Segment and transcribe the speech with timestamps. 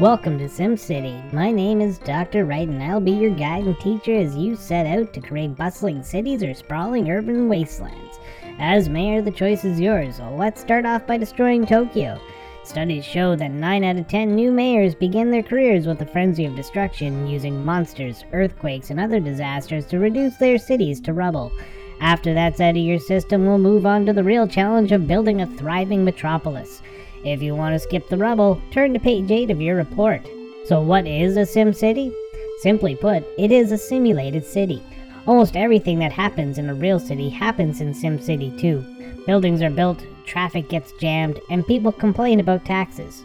[0.00, 1.32] Welcome to SimCity.
[1.32, 2.44] My name is Dr.
[2.44, 6.02] Wright, and I'll be your guide and teacher as you set out to create bustling
[6.02, 8.20] cities or sprawling urban wastelands.
[8.58, 12.20] As mayor, the choice is yours, so let's start off by destroying Tokyo.
[12.62, 16.44] Studies show that 9 out of 10 new mayors begin their careers with a frenzy
[16.44, 21.50] of destruction, using monsters, earthquakes, and other disasters to reduce their cities to rubble.
[22.02, 25.40] After that's out of your system, we'll move on to the real challenge of building
[25.40, 26.82] a thriving metropolis.
[27.26, 30.24] If you want to skip the rubble, turn to page 8 of your report.
[30.66, 32.14] So, what is a Sim City?
[32.60, 34.80] Simply put, it is a simulated city.
[35.26, 38.84] Almost everything that happens in a real city happens in Sim City too.
[39.26, 43.24] Buildings are built, traffic gets jammed, and people complain about taxes.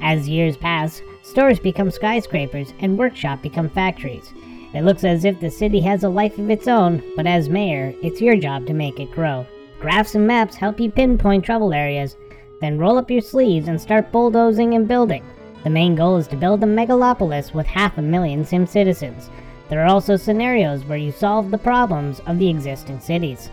[0.00, 4.32] As years pass, stores become skyscrapers and workshops become factories.
[4.74, 7.92] It looks as if the city has a life of its own, but as mayor,
[8.00, 9.44] it's your job to make it grow.
[9.80, 12.16] Graphs and maps help you pinpoint trouble areas,
[12.60, 15.24] then roll up your sleeves and start bulldozing and building.
[15.64, 19.30] The main goal is to build a megalopolis with half a million sim citizens.
[19.68, 23.50] There are also scenarios where you solve the problems of the existing cities.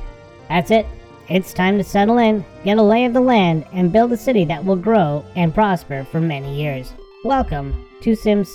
[0.50, 0.86] That's it.
[1.30, 4.46] It's time to settle in, get a lay of the land, and build a city
[4.46, 6.94] that will grow and prosper for many years.
[7.26, 8.46] Welcome to Sim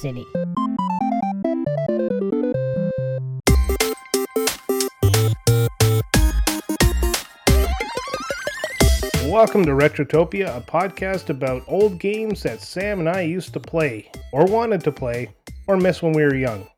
[9.33, 14.11] Welcome to Retrotopia, a podcast about old games that Sam and I used to play,
[14.31, 15.35] or wanted to play,
[15.67, 16.69] or miss when we were young.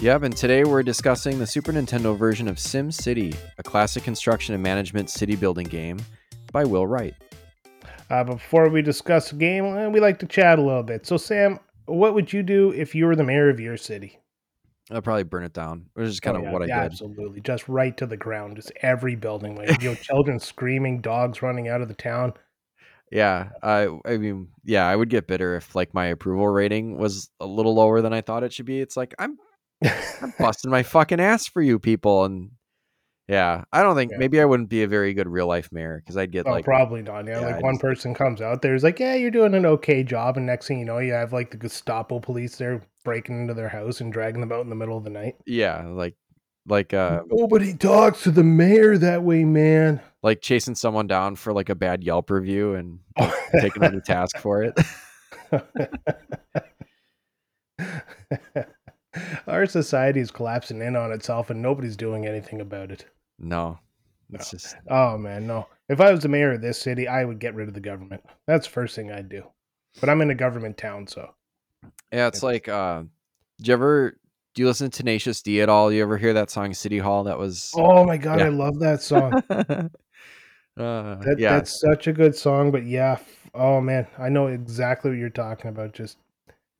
[0.00, 4.54] Yep, and today we're discussing the Super Nintendo version of Sim City, a classic construction
[4.54, 5.98] and management city building game
[6.52, 7.16] by Will Wright.
[8.10, 11.04] Uh, before we discuss the game, uh, we like to chat a little bit.
[11.04, 14.20] So, Sam, what would you do if you were the mayor of your city?
[14.90, 16.92] I'll probably burn it down, which is kind Oh, of yeah, what I yeah, did.
[16.92, 21.42] Absolutely, just right to the ground, just every building, like you know, children screaming, dogs
[21.42, 22.32] running out of the town.
[23.12, 27.28] Yeah, I, I mean, yeah, I would get bitter if like my approval rating was
[27.40, 28.80] a little lower than I thought it should be.
[28.80, 29.36] It's like I'm,
[29.84, 32.50] I'm busting my fucking ass for you people, and
[33.28, 34.18] yeah, I don't think Yeah.
[34.18, 36.64] maybe I wouldn't be a very good real life mayor because I'd get Oh, like
[36.64, 37.26] probably not.
[37.26, 39.66] Yeah, yeah, like I one just- person comes out there's like, yeah, you're doing an
[39.66, 43.40] okay job, and next thing you know, you have like the Gestapo police there breaking
[43.40, 45.36] into their house and dragging them out in the middle of the night.
[45.46, 46.14] yeah, like
[46.66, 50.00] like uh Nobody talks to the mayor that way, man.
[50.22, 52.98] like chasing someone down for like a bad Yelp review and
[53.60, 54.78] taking them to task for it.
[59.48, 63.06] Our society is collapsing in on itself, and nobody's doing anything about it.
[63.38, 63.78] No,
[64.32, 65.66] it's just Oh man, no.
[65.88, 68.22] If I was the mayor of this city, I would get rid of the government.
[68.46, 69.42] That's the first thing I'd do.
[69.98, 71.34] But I'm in a government town, so
[72.12, 72.26] yeah.
[72.26, 73.08] It's like, uh, do
[73.68, 74.16] you ever
[74.54, 75.92] do you listen to Tenacious D at all?
[75.92, 77.24] You ever hear that song City Hall?
[77.24, 78.46] That was oh my god, Yeah.
[78.46, 79.34] I love that song.
[79.50, 79.88] uh,
[80.76, 83.18] That, yeah, That's such a good song, but yeah.
[83.54, 85.92] Oh man, I know exactly what you're talking about.
[85.92, 86.18] Just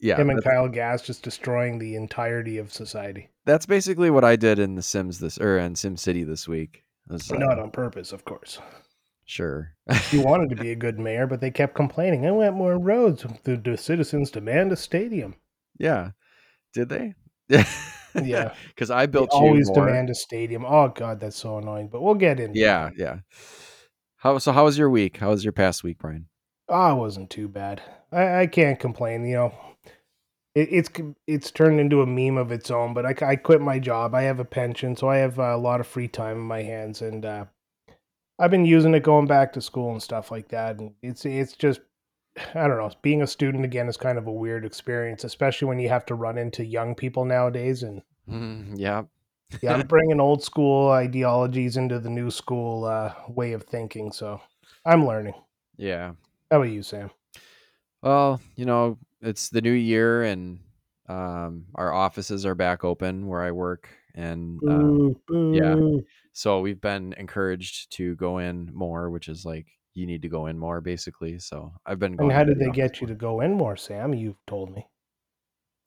[0.00, 0.16] yeah.
[0.16, 3.28] him and Kyle Gass just destroying the entirety of society.
[3.44, 6.84] That's basically what I did in The Sims this or in Sim City this week.
[7.08, 8.60] Was But like, not on purpose, of course.
[9.30, 9.74] Sure.
[10.10, 12.26] He wanted to be a good mayor, but they kept complaining.
[12.26, 13.24] I want more roads.
[13.44, 15.36] The, the citizens demand a stadium.
[15.78, 16.10] yeah,
[16.74, 17.14] did they?
[17.48, 18.54] Yeah.
[18.68, 19.86] because I They built you always more.
[19.86, 20.64] demand a stadium.
[20.64, 21.88] Oh god, that's so annoying.
[21.88, 22.62] But we'll get into it.
[22.62, 23.18] Yeah, yeah.
[24.16, 24.52] How so?
[24.52, 25.16] How was your week?
[25.18, 26.26] How was your past week, Brian?
[26.68, 27.82] Ah, it wasn't too bad.
[28.12, 29.24] I, I can't complain.
[29.26, 29.54] You know,
[30.54, 30.90] it, it's
[31.26, 32.94] it's turned into a meme of its own.
[32.94, 34.14] But I, I quit my job.
[34.14, 37.00] I have a pension, so I have a lot of free time in my hands,
[37.02, 37.44] and uh,
[38.40, 40.78] I've been using it going back to school and stuff like that.
[40.78, 41.80] And it's it's just
[42.54, 42.90] I don't know.
[43.02, 46.14] Being a student again is kind of a weird experience, especially when you have to
[46.14, 47.82] run into young people nowadays.
[47.82, 49.02] And Mm, yeah,
[49.62, 54.12] yeah, I'm bringing old school ideologies into the new school uh, way of thinking.
[54.12, 54.40] So
[54.84, 55.34] I'm learning.
[55.76, 56.12] yeah.
[56.50, 57.10] How about you, Sam?
[58.02, 60.60] Well, you know, it's the new year and
[61.08, 65.76] um, our offices are back open where I work, and uh, yeah.
[66.32, 70.46] So we've been encouraged to go in more, which is like you need to go
[70.46, 71.38] in more, basically.
[71.38, 72.16] So I've been.
[72.18, 74.14] And how did they get you to go in more, Sam?
[74.14, 74.86] You've told me.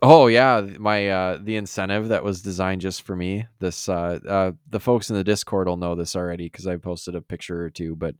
[0.01, 3.47] Oh yeah, my uh the incentive that was designed just for me.
[3.59, 7.15] This uh uh the folks in the Discord will know this already because I posted
[7.15, 8.15] a picture or two, but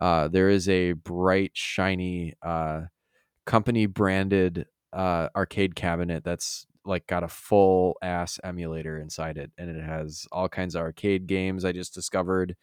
[0.00, 2.82] uh there is a bright, shiny uh
[3.44, 9.68] company branded uh arcade cabinet that's like got a full ass emulator inside it and
[9.68, 12.56] it has all kinds of arcade games I just discovered.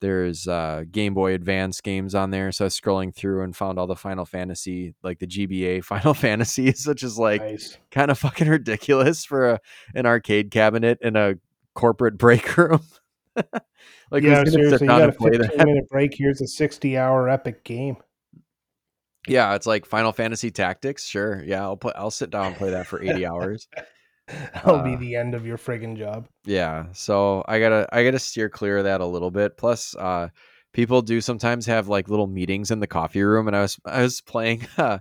[0.00, 3.78] There's uh, Game Boy Advance games on there, so I was scrolling through and found
[3.78, 7.78] all the Final Fantasy, like the GBA Final Fantasies, which is like nice.
[7.90, 9.60] kind of fucking ridiculous for a,
[9.94, 11.36] an arcade cabinet in a
[11.74, 12.82] corporate break room.
[14.10, 16.12] like yeah, seriously, you got a 15 minute break.
[16.14, 17.96] Here's a 60 hour epic game.
[19.26, 21.04] Yeah, it's like Final Fantasy Tactics.
[21.06, 21.42] Sure.
[21.44, 23.68] Yeah, I'll put I'll sit down and play that for 80 hours.
[24.54, 26.28] That'll be Uh, the end of your friggin' job.
[26.46, 29.56] Yeah, so I gotta I gotta steer clear of that a little bit.
[29.56, 30.28] Plus, uh,
[30.72, 34.02] people do sometimes have like little meetings in the coffee room, and I was I
[34.02, 34.98] was playing uh,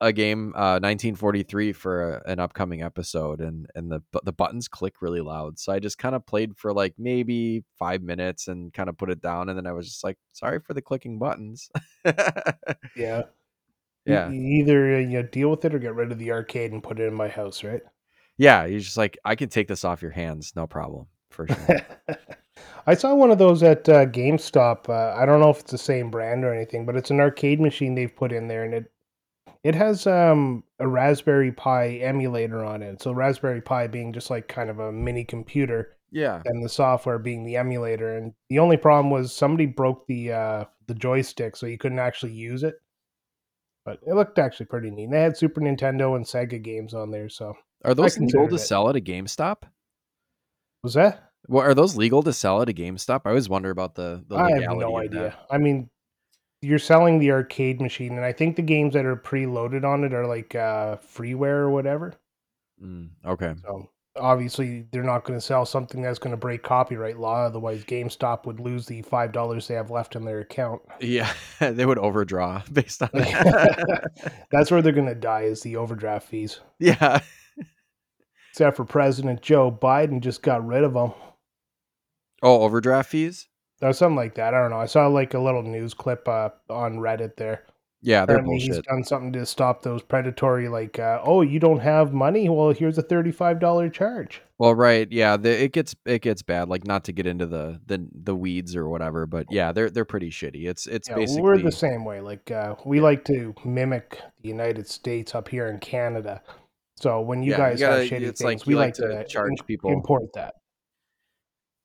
[0.00, 5.02] a game, uh, 1943 for a, an upcoming episode, and and the the buttons click
[5.02, 8.88] really loud, so I just kind of played for like maybe five minutes and kind
[8.88, 11.70] of put it down, and then I was just like, sorry for the clicking buttons.
[12.96, 13.24] Yeah.
[14.08, 16.72] Yeah, You either uh, you know, deal with it or get rid of the arcade
[16.72, 17.82] and put it in my house, right?
[18.38, 22.16] yeah, he's just like, I can take this off your hands, no problem, for sure.
[22.86, 24.88] I saw one of those at uh, GameStop.
[24.88, 27.60] Uh, I don't know if it's the same brand or anything, but it's an arcade
[27.60, 28.90] machine they've put in there, and it
[29.64, 33.02] it has um, a Raspberry Pi emulator on it.
[33.02, 37.18] So Raspberry Pi being just like kind of a mini computer, yeah, and the software
[37.18, 38.16] being the emulator.
[38.16, 42.32] And the only problem was somebody broke the uh, the joystick, so you couldn't actually
[42.32, 42.76] use it.
[43.88, 45.10] But it looked actually pretty neat.
[45.10, 47.30] They had Super Nintendo and Sega games on there.
[47.30, 47.56] So
[47.86, 48.58] are those legal to it.
[48.58, 49.62] sell at a GameStop?
[50.82, 51.30] was that?
[51.46, 53.22] Well, are those legal to sell at a GameStop?
[53.24, 55.20] I always wonder about the the I have no idea.
[55.20, 55.46] that.
[55.50, 55.88] I mean,
[56.60, 60.12] you're selling the arcade machine, and I think the games that are preloaded on it
[60.12, 62.12] are like uh, freeware or whatever.
[62.82, 63.54] Mm, okay.
[63.62, 63.88] So
[64.20, 67.44] obviously, they're not going to sell something that's going to break copyright law.
[67.44, 70.82] Otherwise, GameStop would lose the five dollars they have left in their account.
[71.00, 74.44] Yeah, they would overdraw based on that.
[74.50, 76.60] that's where they're going to die is the overdraft fees.
[76.78, 77.20] yeah.
[78.52, 81.12] Except for President Joe Biden just got rid of them.
[82.42, 83.46] Oh, overdraft fees?
[83.80, 84.52] Or something like that.
[84.52, 84.80] I don't know.
[84.80, 87.62] I saw like a little news clip uh, on Reddit there.
[88.00, 88.84] Yeah, they're he's bullshit.
[88.84, 92.48] done something to stop those predatory, like, uh, oh, you don't have money?
[92.48, 94.40] Well, here's a thirty-five dollar charge.
[94.58, 96.68] Well, right, yeah, the, it gets it gets bad.
[96.68, 100.04] Like not to get into the the the weeds or whatever, but yeah, they're they're
[100.04, 100.68] pretty shitty.
[100.68, 102.20] It's it's Yeah, basically we're the same way.
[102.20, 106.40] Like, uh, we like to mimic the United States up here in Canada.
[106.96, 109.08] So when you Yeah, guys you gotta- have shitty things, like we like like, to
[109.08, 110.54] to, charge people- import that.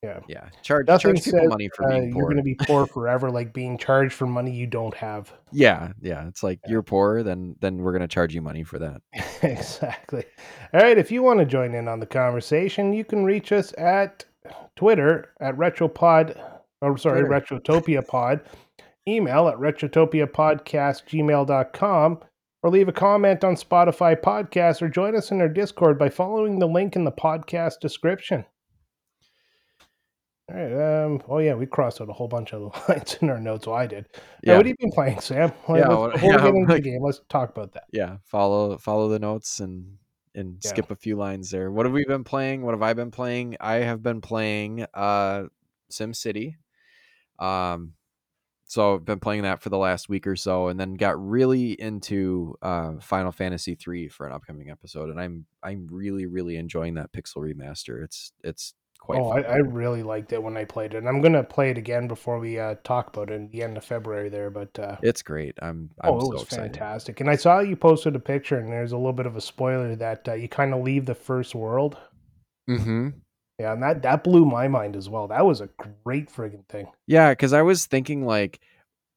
[0.04, 0.20] Yeah.
[0.28, 2.86] yeah charge Nothing charge people says, money for uh, being you're going to be poor
[2.86, 5.32] forever, like being charged for money you don't have.
[5.52, 6.72] Yeah, yeah, it's like Yeah.
[6.72, 9.02] you're poor, then then we're gonna charge you money for that.
[9.42, 10.26] exactly.
[10.74, 10.98] All right.
[10.98, 14.26] If you want to join in on the conversation, you can reach us at
[14.76, 16.38] Twitter at Retropod,
[16.82, 17.60] or sorry, Twitter.
[17.60, 18.42] Retrotopia Pod.
[19.08, 22.20] Email at retrotopiapodcast@gmail.com,
[22.64, 26.60] or leave a comment on Spotify Podcasts, or join us in our Discord by following
[26.60, 28.46] the link in the podcast description.
[30.50, 31.04] All right.
[31.06, 31.22] Um.
[31.30, 33.66] Oh yeah, we crossed out a whole bunch of the lines in our notes.
[33.66, 34.08] Well, I did.
[34.14, 34.20] Yeah.
[34.44, 35.52] Yeah, what have you been playing, Sam?
[35.70, 37.84] Like, Yeah, let's- before yeah, we get into like- the game, let's talk about that.
[37.94, 38.18] yeah.
[38.26, 39.98] Follow follow the notes and
[40.36, 40.70] and Yeah.
[40.70, 41.72] skip a few lines there.
[41.72, 42.64] What have we been playing?
[42.64, 43.56] What have I been playing?
[43.62, 45.44] I have been playing uh
[45.90, 46.58] Sim City.
[47.40, 47.94] Um
[48.66, 51.72] so I've been playing that for the last week or so and then got really
[51.80, 56.96] into uh Final Fantasy 3 for an upcoming episode and I'm I'm really really enjoying
[56.96, 58.04] that pixel remaster.
[58.04, 59.32] It's it's quite oh.
[59.32, 60.98] I, I really liked it when I played it.
[60.98, 63.76] And I'm gonna play it again before we uh, talk about it at the end
[63.76, 64.50] of February there.
[64.50, 65.58] But uh, it's great.
[65.62, 66.64] I'm I'm oh, it so was excited.
[66.78, 67.20] fantastic.
[67.20, 69.96] And I saw you posted a picture, and there's a little bit of a spoiler
[69.98, 71.98] that uh, you kind of leave the first world.
[72.70, 73.14] Mhm.
[73.60, 75.28] Yeah, and that that blew my mind as well.
[75.28, 75.70] That was a
[76.04, 76.88] great friggin' thing.
[77.06, 78.62] Yeah, because I was thinking like,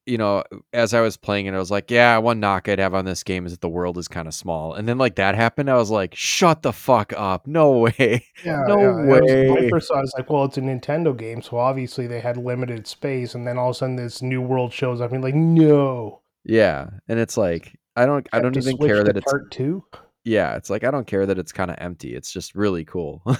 [0.07, 2.93] you know, as I was playing it, I was like, yeah, one knock I'd have
[2.93, 4.73] on this game is that the world is kind of small.
[4.73, 7.45] And then like that happened, I was like, shut the fuck up.
[7.45, 8.25] No way.
[8.43, 9.67] Yeah, No yeah, it was- way.
[9.67, 12.19] I first saw, it, I was like, well, it's a Nintendo game, so obviously they
[12.21, 13.35] had limited space.
[13.35, 16.87] And then all of a sudden, this new world shows up, and like, no, Yeah.
[17.07, 19.83] And it's like I don't I Have don't even care that it's part two.
[20.23, 22.15] yeah, it's like I don't care that it's kind of empty.
[22.15, 23.21] It's just really cool.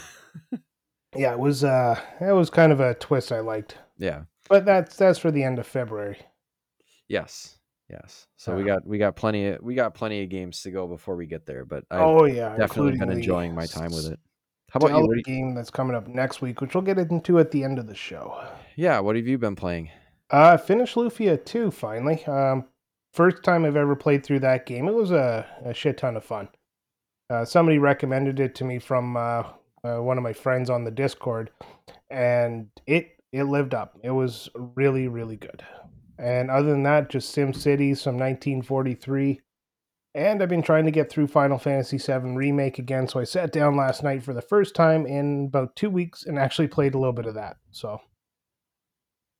[1.15, 1.63] Yeah, it was.
[1.63, 3.77] uh It was kind of a twist I liked.
[3.97, 4.23] yeah.
[4.49, 6.17] But that's that's for the end of February.
[7.07, 7.57] Yes.
[7.89, 8.27] Yes.
[8.35, 11.15] So we got we got plenty of we got plenty of games to go before
[11.15, 14.19] we get there, but I've oh yeah, definitely been enjoying my time with it.
[14.71, 15.23] How about you?
[15.23, 17.95] Game that's coming up next week, which we'll get into at the end of the
[17.95, 18.45] show.
[18.75, 19.89] yeah, what have you been playing?
[20.31, 22.25] Uh, I finished Lufia 2 finally.
[22.25, 22.65] Um,
[23.13, 24.89] first time I've ever played through that game.
[24.89, 26.49] It was a, a shit ton of fun.
[27.29, 29.43] Uh, somebody recommended it to me from uh,
[29.85, 31.51] uh, one of my friends on the Discord,
[32.09, 33.97] and it it lived up.
[34.03, 35.63] It was really really good.
[36.17, 39.41] And other than that, just Sim City, some 1943.
[40.15, 43.51] And I've been trying to get through Final Fantasy VII Remake again, so I sat
[43.51, 46.97] down last night for the first time in about two weeks and actually played a
[46.97, 47.57] little bit of that.
[47.69, 48.01] So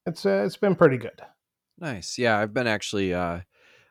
[0.06, 1.20] it's uh, it's been pretty good.
[1.80, 2.18] Nice.
[2.20, 3.42] Yeah, I've been actually uh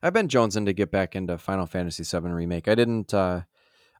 [0.02, 2.69] I've been jonesing to get back into Final Fantasy VII remake.
[2.69, 3.43] I didn't uh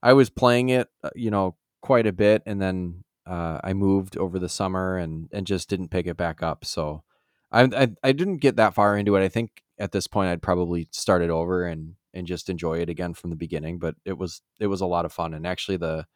[0.03, 4.17] I was playing it, uh, you know, quite a bit and then uh I moved
[4.17, 6.65] over the summer and and just didn't pick it back up.
[6.65, 7.03] So
[7.51, 9.25] I I, I didn't get that far into it.
[9.25, 12.89] I think at this point I'd probably start it over and and just enjoy it
[12.89, 13.79] again from the beginning.
[13.79, 16.07] But it was it was a lot of fun, and actually the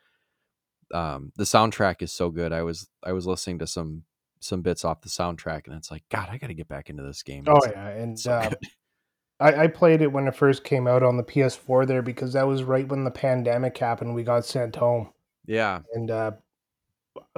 [0.92, 2.52] um the soundtrack is so good.
[2.52, 4.04] I was I was listening to some
[4.40, 7.02] some bits off the soundtrack, and it's like God, I got to get back into
[7.02, 7.44] this game.
[7.46, 8.50] Oh yeah, and so uh.
[9.38, 12.46] I, I played it when it first came out on the PS4 there because that
[12.46, 14.14] was right when the pandemic happened.
[14.14, 15.12] We got sent home,
[15.46, 16.32] yeah, and uh,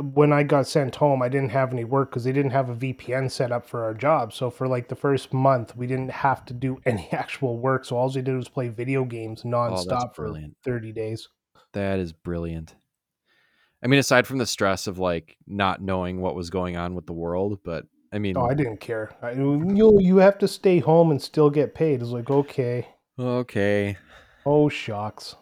[0.01, 2.75] when I got sent home, I didn't have any work because they didn't have a
[2.75, 4.33] VPN set up for our job.
[4.33, 7.85] So for like the first month, we didn't have to do any actual work.
[7.85, 11.29] So all we did was play video games oh, nonstop for 30 days.
[11.73, 12.75] That is brilliant.
[13.83, 17.07] I mean, aside from the stress of like not knowing what was going on with
[17.07, 19.11] the world, but I mean, Oh, I didn't care.
[19.23, 22.01] I, you you have to stay home and still get paid.
[22.01, 22.87] It's like okay.
[23.19, 23.97] okay,
[24.47, 25.35] Oh shucks.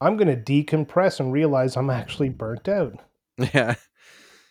[0.00, 3.00] I'm gonna decompress and realize I'm actually burnt out.
[3.38, 3.74] Yeah,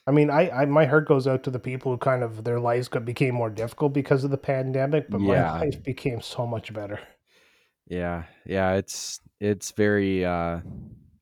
[0.08, 2.60] I mean, I, I my heart goes out to the people who kind of their
[2.60, 5.44] lives got became more difficult because of the pandemic, but Yeah.
[5.52, 7.00] my life became so much better.
[7.88, 8.74] yeah, yeah.
[8.74, 10.60] It's it's very uh,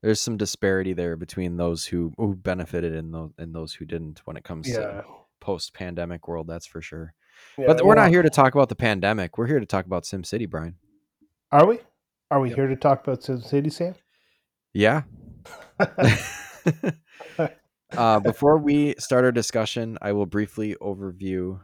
[0.01, 4.21] there's some disparity there between those who who benefited and those and those who didn't
[4.25, 4.79] when it comes Yeah.
[4.79, 5.05] to
[5.39, 6.47] post pandemic world.
[6.47, 7.13] That's for sure.
[7.57, 9.37] yeah But we're well, not here to talk about the pandemic.
[9.37, 10.75] We're here to talk about Sim City, Brian.
[11.51, 11.79] Are we?
[12.31, 12.57] Are we Yep.
[12.57, 13.95] here to talk about Sim City, Sam?
[14.73, 15.03] Yeah.
[17.97, 21.59] uh, before we start our discussion, I will briefly overview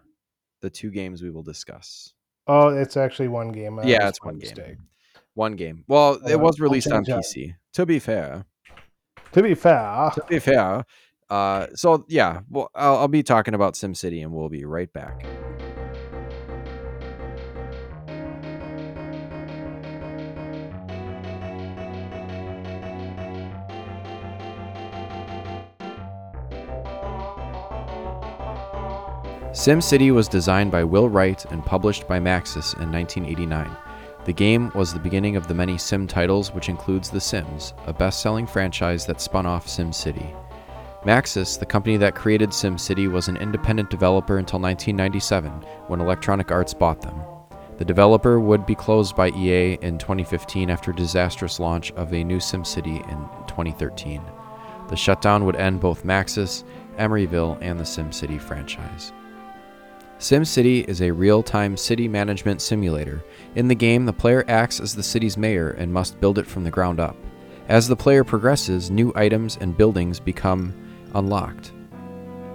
[0.62, 2.14] the two games we will discuss.
[2.48, 3.80] oh, it's actually one game.
[3.80, 4.88] Uh, yeah, it's one game.
[5.36, 5.84] One game.
[5.88, 7.06] Well, Uh, it was released on.
[7.06, 7.56] PC.
[7.74, 8.46] To be fair,
[9.32, 10.84] To be fair, to be fair.
[11.30, 15.26] Uh, so yeah, well, I'll, I'll be talking about SimCity, and we'll be right back.
[29.60, 33.70] SimCity was designed by Will Wright and published by Maxis in 1989.
[34.24, 37.92] The game was the beginning of the many Sim titles, which includes The Sims, a
[37.92, 40.34] best selling franchise that spun off SimCity.
[41.04, 45.52] Maxis, the company that created SimCity, was an independent developer until 1997
[45.88, 47.22] when Electronic Arts bought them.
[47.80, 52.24] The developer would be closed by EA in 2015 after a disastrous launch of a
[52.24, 54.22] new SimCity in 2013.
[54.88, 56.64] The shutdown would end both Maxis,
[56.98, 59.12] Emeryville, and the SimCity franchise.
[60.20, 63.24] SimCity is a real time city management simulator.
[63.56, 66.66] In the game, the player acts as the city's mayor and must build it from
[66.66, 67.16] the ground up.
[67.70, 70.74] As the player progresses, new items and buildings become
[71.16, 71.72] unlocked.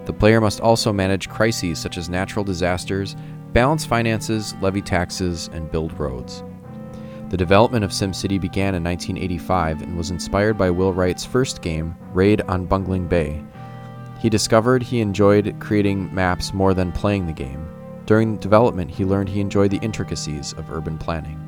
[0.05, 3.17] The player must also manage crises such as natural disasters,
[3.55, 6.45] balance finances, levy taxes, and build roads.
[7.31, 11.97] The development of SimCity began in 1985 and was inspired by Will Wright's first game,
[12.13, 13.43] Raid on Bungling Bay,
[14.25, 17.69] he discovered he enjoyed creating maps more than playing the game.
[18.07, 21.39] During development, he learned he enjoyed the intricacies of urban planning.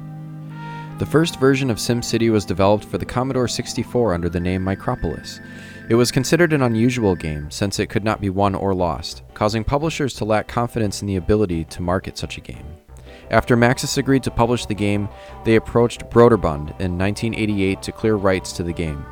[0.99, 5.41] The first version of SimCity was developed for the Commodore 64 under the name Micropolis.
[5.89, 9.65] It was considered an unusual game since it could not be won or lost, causing
[9.65, 12.67] publishers to lack confidence in the ability to market such a game.
[13.31, 15.09] After Maxis agreed to publish the game,
[15.47, 19.03] they approached Broderbund in 1988 to clear rights to the game.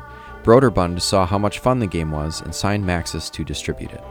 [0.45, 4.03] Broderbund saw how much fun the game was and signed Maxis to distribute it.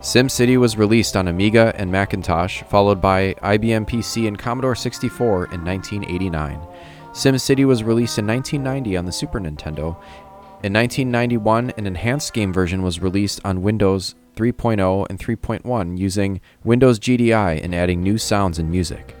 [0.00, 5.64] SimCity was released on Amiga and Macintosh, followed by IBM PC and Commodore 64 in
[5.64, 6.60] 1989.
[7.12, 9.96] SimCity was released in 1990 on the Super Nintendo.
[10.64, 16.98] In 1991, an enhanced game version was released on Windows 3.0 and 3.1 using Windows
[16.98, 19.16] GDI and adding new sounds and music.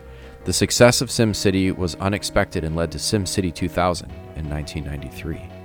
[0.46, 5.55] The success of SimCity was unexpected and led to SimCity 2000 in 1993.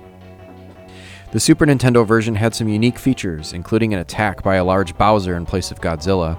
[1.32, 5.34] The Super Nintendo version had some unique features, including an attack by a large Bowser
[5.34, 6.38] in place of Godzilla.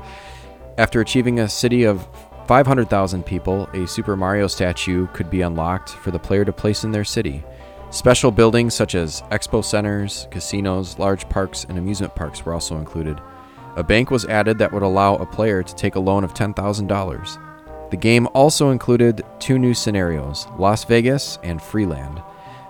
[0.78, 2.08] After achieving a city of
[2.46, 6.92] 500,000 people, a Super Mario statue could be unlocked for the player to place in
[6.92, 7.44] their city.
[7.90, 13.20] Special buildings such as expo centers, casinos, large parks, and amusement parks were also included.
[13.78, 17.90] A bank was added that would allow a player to take a loan of $10,000.
[17.90, 22.22] The game also included two new scenarios Las Vegas and Freeland.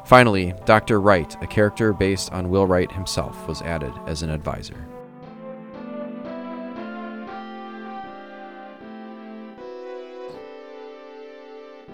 [0.05, 0.99] Finally, Dr.
[0.99, 4.87] Wright, a character based on Will Wright himself, was added as an advisor.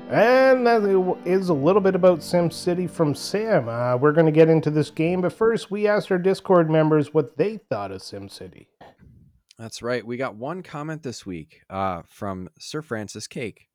[0.10, 0.82] And that
[1.24, 3.70] is a little bit about SimCity from Sam.
[3.70, 7.13] Uh, we're going to get into this game, but first, we asked our Discord members
[7.13, 8.66] what they thought of SimCity.
[9.60, 10.04] That's right.
[10.04, 13.69] We got one comment this week uh, from Sir Francis Cake.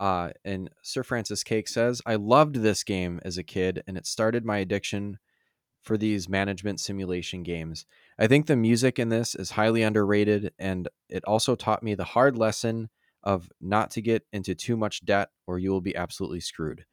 [0.00, 4.06] Uh, and Sir Francis Cake says, I loved this game as a kid, and it
[4.06, 5.18] started my addiction
[5.82, 7.86] for these management simulation games.
[8.18, 12.04] I think the music in this is highly underrated, and it also taught me the
[12.04, 12.90] hard lesson
[13.22, 16.84] of not to get into too much debt or you will be absolutely screwed.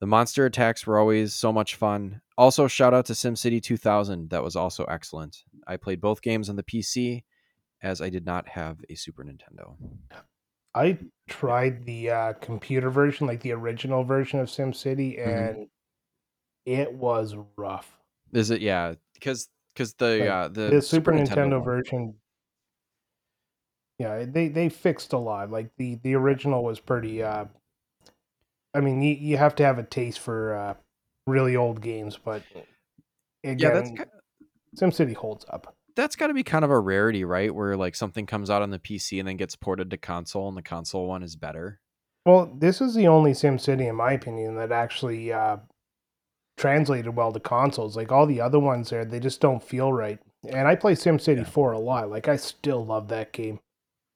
[0.00, 2.22] The monster attacks were always so much fun.
[2.38, 4.30] Also, shout out to SimCity 2000.
[4.30, 5.44] That was also excellent.
[5.66, 7.24] I played both games on the PC
[7.82, 9.76] as I did not have a Super Nintendo.
[10.74, 10.98] I
[11.28, 15.48] tried the uh, computer version, like the original version of SimCity, Mhm.
[15.50, 15.68] and
[16.64, 17.98] it was rough.
[18.32, 18.60] Is it?
[18.60, 22.14] Yeah, because because the Like, uh, the, The, Super, Nintendo, one- version,
[23.98, 25.50] yeah, they they fixed a lot.
[25.50, 27.22] Like the the original was pretty.
[27.22, 27.46] Uh,
[28.74, 30.74] I mean, you you have to have a taste for uh,
[31.26, 32.42] really old games, but
[33.42, 34.04] again, Yeah, that's ki-
[34.76, 35.74] SimCity holds up.
[36.00, 37.54] That's got to be kind of a rarity, right?
[37.54, 40.56] Where like something comes out on the PC and then gets ported to console, and
[40.56, 41.80] the console one is better.
[42.26, 45.56] Well, this is the only SimCity, in my opinion, that actually uh,
[46.56, 47.96] translated well to consoles.
[47.96, 50.18] Like all the other ones there, they just don't feel right.
[50.48, 51.44] And I play SimCity Yeah.
[51.44, 52.10] 4 a lot.
[52.10, 53.60] Like I still love that game.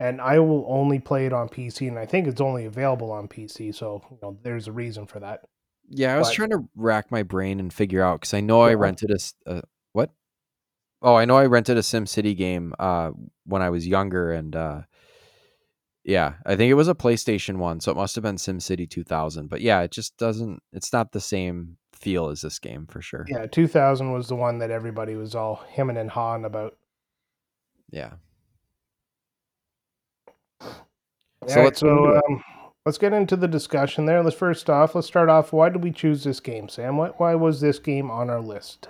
[0.00, 3.28] And I will only play it on PC, and I think it's only available on
[3.28, 3.72] PC.
[3.74, 5.44] So, you know, there's a reason for that.
[5.88, 8.62] Yeah, I was But- trying to rack my brain and figure out because I know
[8.62, 9.18] I rented a,
[9.54, 9.64] what?
[11.04, 13.10] Oh, I know I rented a Sim City game uh,
[13.44, 14.80] when I was younger, and uh,
[16.02, 18.86] yeah, I think it was a PlayStation one, so it must have been Sim City
[18.86, 19.48] 2000.
[19.48, 20.62] But yeah, it just doesn't.
[20.72, 23.26] It's not the same feel as this game for sure.
[23.28, 26.76] Yeah, 2000 was the one that everybody was all hemming and hawing about.
[27.90, 28.12] Yeah.
[30.60, 30.68] So,
[31.48, 32.42] So let's get into so um,
[32.86, 34.22] let's get into the discussion there.
[34.22, 35.52] Let's first off, let's start off.
[35.52, 36.96] Why did we choose this game, Sam?
[36.96, 38.88] Why, why was this game on our list?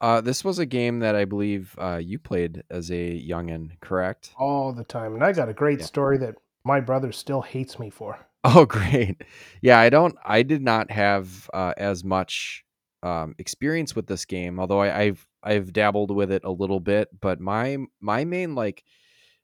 [0.00, 4.36] Uh, this was a game that I believe uh, you played as a youngin, correct?
[4.36, 5.14] all the time.
[5.14, 5.86] And I got a great Yeah.
[5.86, 8.18] story that my brother still hates me for.
[8.42, 9.22] Oh, great.
[9.60, 10.16] Yeah, I don't.
[10.24, 12.64] I did not have uh, as much
[13.02, 17.08] um, experience with this game, although I, I've I've dabbled with it a little bit.
[17.20, 18.82] But my my main like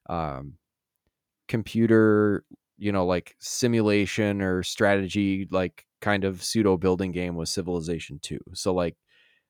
[0.08, 0.54] um,
[1.48, 2.44] computer,
[2.78, 8.40] you know, like simulation or strategy, like kind of pseudo building game was Civilization Two.
[8.54, 8.96] So like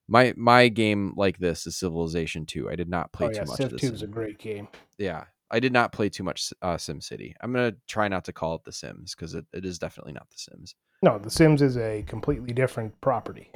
[0.08, 2.70] my my game like this is Civilization Two.
[2.70, 3.96] I did not play oh yeah, too much Civ of 2 this.
[3.96, 4.68] is a great game.
[4.98, 7.32] yeah i did not play too much uh SimCity.
[7.40, 10.28] i'm gonna try not to call it the sims because it, it is definitely not
[10.30, 13.50] the sims No, The Sims is a completely different property.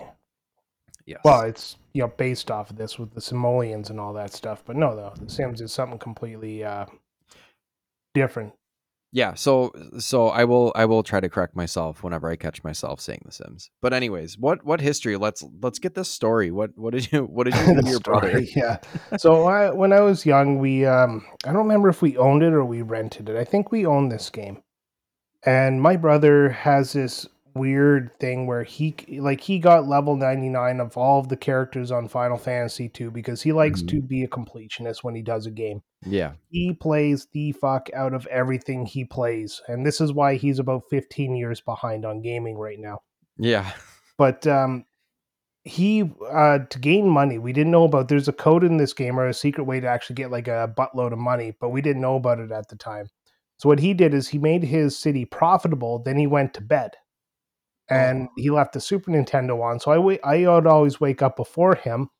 [1.06, 4.32] yes Well, it's you know based off of this with the simoleons and all that
[4.32, 6.86] stuff, but no, though The Sims is something completely uh,
[8.14, 8.52] different.
[9.12, 13.00] Yeah so so i will i will try to correct myself whenever i catch myself
[13.00, 16.92] saying the sims but anyways what what history let's let's get this story what what
[16.92, 18.78] did you what did you do to your brother story, yeah.
[19.18, 22.52] So I, when I was young, we um, I don't remember if we owned it
[22.52, 23.36] or we rented it.
[23.36, 24.62] I think we owned this game,
[25.44, 30.96] and my brother has this weird thing where he like he got level 99 of
[30.96, 33.88] all of the characters on Final Fantasy 2 because he likes Mhm.
[33.88, 35.82] to be a completionist when he does a game.
[36.06, 36.32] Yeah.
[36.50, 40.84] He plays the fuck out of everything he plays, and this is why he's about
[40.90, 43.02] 15 years behind on gaming right now.
[43.38, 43.70] Yeah.
[44.18, 44.84] But um
[45.64, 49.18] he uh to gain money we didn't know about there's a code in this game
[49.18, 52.02] or a secret way to actually get like a buttload of money but we didn't
[52.02, 53.08] know about it at the time.
[53.56, 56.90] So what he did is he made his city profitable then he went to bed.
[57.88, 61.36] And he left the super nintendo on so i wait i would always wake up
[61.36, 62.10] before him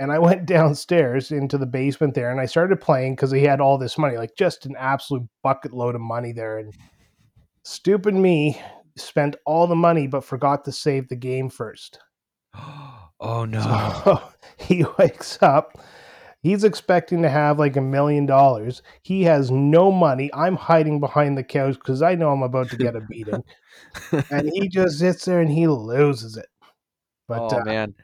[0.00, 3.60] and i went downstairs into the basement there and i started playing because he had
[3.60, 6.74] all this money like just an absolute bucket load of money there and
[7.62, 8.60] stupid me
[8.96, 12.00] spent all the money but forgot to save the game first
[13.20, 13.60] oh no
[14.04, 14.20] so
[14.60, 15.78] he wakes up.
[16.42, 18.82] He's expecting to have like a million dollars.
[19.02, 20.30] He has no money.
[20.32, 23.44] I'm hiding behind the couch because I know I'm about to get a beating.
[24.30, 26.48] and he just sits there and he loses it.
[27.28, 27.94] But oh uh, man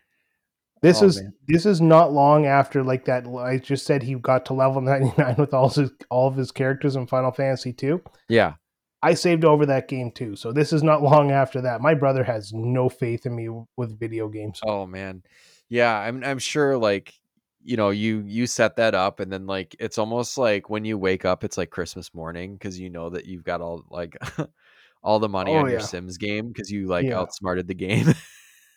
[0.86, 1.32] this oh, is man.
[1.48, 3.26] this is not long after like that.
[3.26, 6.96] I just said he got to level 99 with all his all of his characters
[6.96, 8.00] in Final Fantasy 2.
[8.28, 8.54] yeah
[9.02, 10.34] I saved over that game too.
[10.36, 11.80] So this is not long after that.
[11.80, 14.60] My brother has no faith in me with video games.
[14.64, 15.22] Oh man.
[15.68, 17.14] Yeah, I'm I'm sure like
[17.62, 20.96] you know, you you set that up and then like it's almost like when you
[20.98, 24.16] wake up it's like Christmas morning cuz you know that you've got all like
[25.02, 25.80] all the money Oh, on your.
[25.80, 27.18] Sims game cuz you like Yeah.
[27.20, 28.14] outsmarted the game.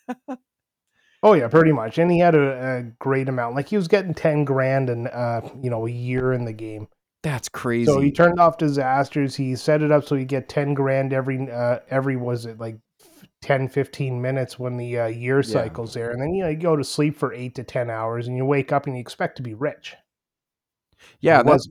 [1.21, 1.97] Oh yeah, pretty much.
[1.97, 3.55] And he had a, a great amount.
[3.55, 6.87] Like he was getting ten grand and uh, you know, a year in the game.
[7.23, 7.85] That's crazy.
[7.91, 9.35] So he turned off disasters.
[9.35, 12.77] He set it up so you get ten grand every uh every was it like
[13.41, 16.75] 10, 15 minutes when the uh, year cycles there, and then you, know, you go
[16.75, 19.43] to sleep for eight to ten hours, and you wake up and you expect to
[19.43, 19.95] be rich.
[21.21, 21.67] yeah, that,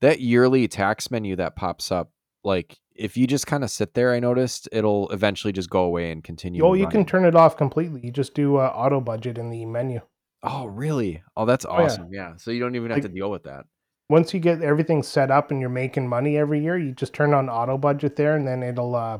[0.00, 2.12] that yearly tax menu that pops up
[2.44, 6.10] like if you just kind of sit there I noticed it'll eventually just go away
[6.10, 6.64] and continue.
[6.64, 8.00] Oh, you can turn it off completely.
[8.04, 10.00] You just do uh, auto budget in the menu.
[10.42, 11.22] Oh, really?
[11.36, 11.84] Oh, that's Oh, yeah.
[11.84, 12.08] awesome.
[12.12, 12.32] yeah.
[12.36, 13.64] So you don't even have Like- to deal with that.
[14.08, 17.32] once you get everything set up and you're making money every year, you just turn
[17.32, 19.18] on auto budget there, and then it'll uh,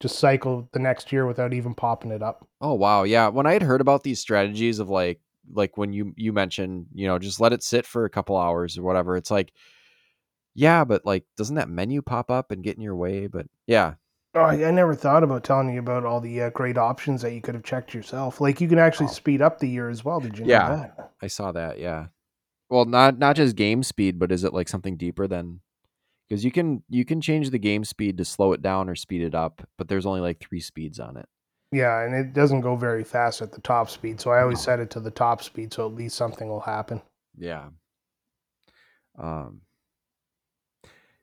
[0.00, 2.48] just cycle the next year without even popping it up.
[2.60, 3.28] Oh wow, yeah.
[3.28, 5.20] When I had heard about these strategies of like
[5.52, 8.76] like when you you mentioned, you know, just let it sit for a couple hours
[8.78, 9.52] or whatever, it's like
[10.54, 13.26] yeah, but like doesn't that menu pop up and get in your way?
[13.26, 13.94] But yeah.
[14.34, 17.34] Oh, I, I never thought about telling you about all the uh, great options that
[17.34, 18.40] you could have checked yourself.
[18.40, 19.12] Like you can actually Oh.
[19.12, 20.20] speed up the year as well.
[20.20, 20.68] Did you know Yeah.
[20.68, 21.12] that?
[21.20, 22.06] I saw that, yeah.
[22.70, 25.60] Well, not not just game speed, but is it like something deeper than
[26.28, 29.20] because you can you can change the game speed to slow it down or speed
[29.20, 31.26] it up, but there's only like three speeds on it.
[31.70, 34.62] Yeah, and it doesn't go very fast at the top speed, so I always No.
[34.62, 37.02] set it to the top speed, so at least something will happen.
[37.36, 37.68] Yeah.
[39.18, 39.60] Um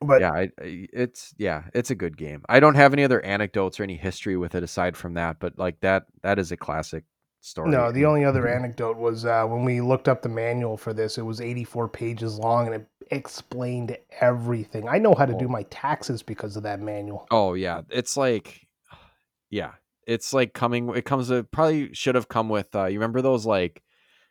[0.02, 2.44] But yeah, I, it's yeah, it's a good game.
[2.48, 5.58] I don't have any other anecdotes or any history with it aside from that, but
[5.60, 7.04] like that that is a classic
[7.42, 7.70] story.
[7.70, 11.18] no, the only other anecdote was uh, when we looked up the manual for this.
[11.18, 14.88] It was 84 pages long, and it explained everything.
[14.88, 15.50] I know how to do Oh.
[15.50, 17.28] my taxes because of that manual.
[17.30, 18.68] Oh yeah, it's like
[19.50, 19.74] yeah,
[20.08, 23.46] it's like coming it comes with probably should have come with uh you remember those
[23.46, 23.84] like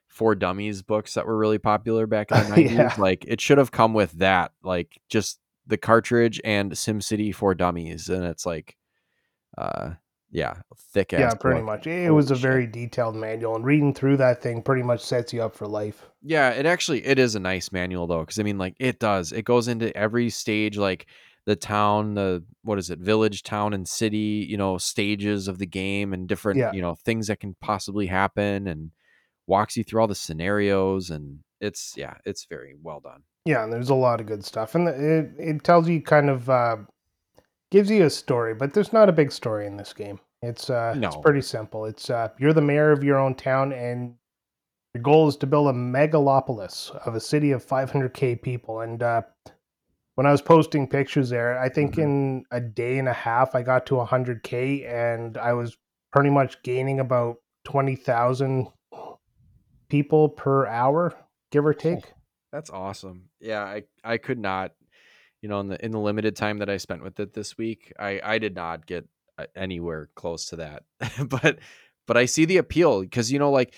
[0.06, 2.70] for dummies books that were really popular back in the 90s?
[2.74, 2.94] Yeah.
[2.96, 8.08] Like it should have come with that, like just the cartridge and SimCity for dummies
[8.08, 8.76] and it's like
[9.56, 9.90] uh
[10.30, 10.56] yeah,
[10.92, 11.66] thick ass Yeah, pretty book.
[11.66, 11.86] much.
[11.86, 12.42] It was a shit.
[12.42, 16.04] very detailed manual, and reading through that thing pretty much sets you up for life.
[16.20, 19.32] Yeah, it actually it is a nice manual though, because I mean, like it does.
[19.32, 21.06] It goes into every stage, like
[21.46, 24.46] the town, the what is it, village, town, and city.
[24.46, 26.72] You know, stages of the game and different, Yeah.
[26.72, 28.90] you know, things that can possibly happen, and
[29.46, 31.08] walks you through all the scenarios.
[31.08, 33.22] And it's yeah, it's very well done.
[33.48, 36.50] Yeah, and there's a lot of good stuff, and it it tells you kind of
[36.50, 36.76] uh,
[37.70, 40.20] gives you a story, but there's not a big story in this game.
[40.42, 41.86] It's uh, it's pretty simple.
[41.86, 44.14] It's uh, you're the mayor of your own town, and
[44.94, 48.82] your goal is to build a megalopolis of a city of 500k people.
[48.82, 49.22] And uh,
[50.16, 52.02] when I was posting pictures there, I think Mhm.
[52.02, 55.74] in a day and a half, I got to 100k, and I was
[56.12, 58.68] pretty much gaining about 20,000
[59.88, 61.14] people per hour,
[61.50, 62.12] give or take.
[62.52, 63.28] That's awesome.
[63.40, 64.72] Yeah, I I could not,
[65.42, 67.92] you know, in the in the limited time that I spent with it this week,
[67.98, 69.06] I I did not get
[69.38, 70.84] uh, anywhere close to that.
[71.28, 71.58] but
[72.06, 73.74] but I see the appeal because you know like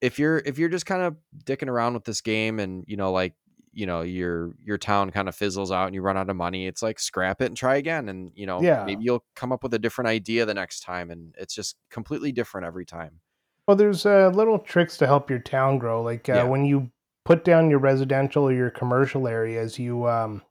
[0.00, 3.12] if you're if you're just kind of dicking around with this game and you know
[3.12, 3.34] like
[3.72, 6.66] you know your your town kind of fizzles out and you run out of money
[6.66, 8.84] it's like scrap it and try again and you know Yeah.
[8.84, 12.32] maybe you'll come up with a different idea the next time and it's just completely
[12.32, 13.20] different every time
[13.68, 16.02] Well, there's uh, little tricks to help your town grow.
[16.02, 16.42] Like uh, Yeah.
[16.44, 16.90] when you
[17.30, 20.42] put down your residential or your commercial areas, you um,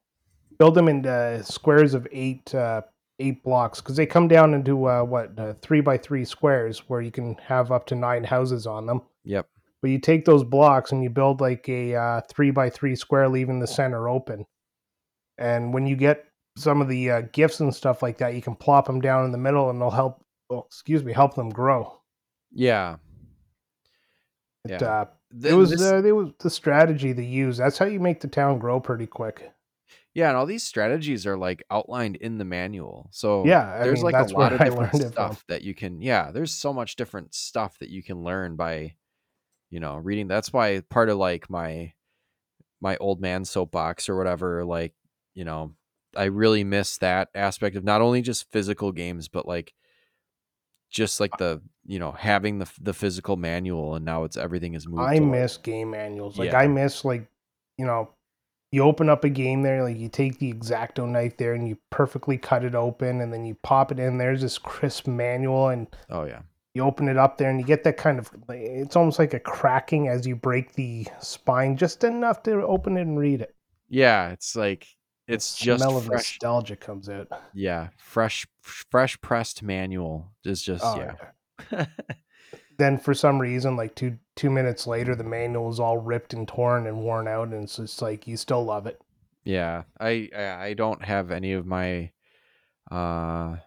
[0.58, 2.82] build them into squares of eight uh,
[3.20, 7.02] eight blocks because they come down into uh, what uh, three by three squares where
[7.02, 9.02] you can have up to nine houses on them.
[9.26, 9.46] yep
[9.82, 13.28] But you take those blocks and you build like a uh, three by three square,
[13.28, 14.46] leaving the center open.
[15.38, 16.24] And when you get
[16.56, 19.34] some of the uh, gifts and stuff like that, you can plop them down in
[19.34, 20.24] the middle, and they'll help.
[20.50, 22.00] Oh, excuse me, help them grow.
[22.54, 22.96] yeah
[24.64, 24.88] It, Yeah.
[24.88, 27.58] uh, Th- it was this- uh, it was the strategy they use.
[27.58, 29.52] That's how you make the town grow pretty quick.
[30.16, 33.10] Yeah, and all these strategies are like outlined in the manual.
[33.12, 35.12] So Yeah, I there's mean, like a lot of different learned it from.
[35.12, 36.02] stuff that you can.
[36.02, 38.96] Yeah, there's so much different stuff that you can learn by,
[39.70, 40.28] you know, reading.
[40.28, 41.94] That's why part of like my
[42.82, 44.66] my old man soapbox or whatever.
[44.66, 44.94] Like,
[45.36, 45.74] you know,
[46.16, 49.74] I really miss that aspect of not only just physical games, but like
[50.90, 54.88] just like the you know having the the physical manual and now it's everything is
[54.88, 55.02] moved.
[55.02, 56.38] I miss game manuals.
[56.38, 56.60] Like Yeah.
[56.60, 57.28] I miss like
[57.78, 58.10] you know,
[58.72, 61.78] you open up a game there, like you take the exacto knife there and you
[61.90, 64.18] perfectly cut it open, and then you pop it in.
[64.18, 66.42] There's this crisp manual, and Oh yeah,
[66.74, 68.30] you open it up there, and you get that kind of.
[68.50, 73.02] It's almost like a cracking as you break the spine, just enough to open it
[73.02, 73.56] and read it.
[73.88, 74.30] yeah.
[74.32, 74.88] It's like
[75.30, 76.40] it's The just smell of fresh.
[76.42, 77.28] nostalgia comes out.
[77.54, 81.14] Yeah, fresh fresh pressed manual is just Oh, yeah.
[81.72, 81.86] yeah.
[82.78, 86.48] then for some reason, like two two minutes later, the manual is all ripped and
[86.48, 89.02] torn and worn out, and it's just like you still love it.
[89.46, 92.12] Yeah, I, I don't have any of my
[92.92, 93.58] uh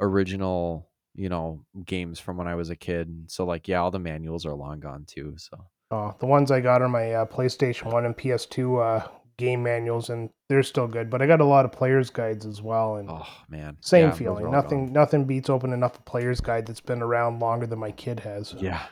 [0.00, 3.30] original, you know, games from when I was a kid.
[3.30, 5.66] So like yeah, all the manuals are long gone too, so.
[5.92, 9.08] Uh, the ones I got are my uh, PlayStation One and PS2 uh,
[9.40, 11.10] game manuals, and they're still good.
[11.10, 13.76] But I got a lot of players' guides as well, and Oh man.
[13.80, 14.50] same Yeah, feeling.
[14.50, 14.92] Nothing, gone.
[14.92, 18.54] nothing beats opening up a player's guide that's been around longer than my kid has.
[18.58, 18.82] Yeah.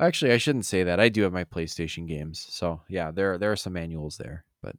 [0.00, 0.98] Actually, I shouldn't say that.
[0.98, 2.44] I do have my PlayStation games.
[2.48, 4.74] So, yeah, there there are some manuals there, but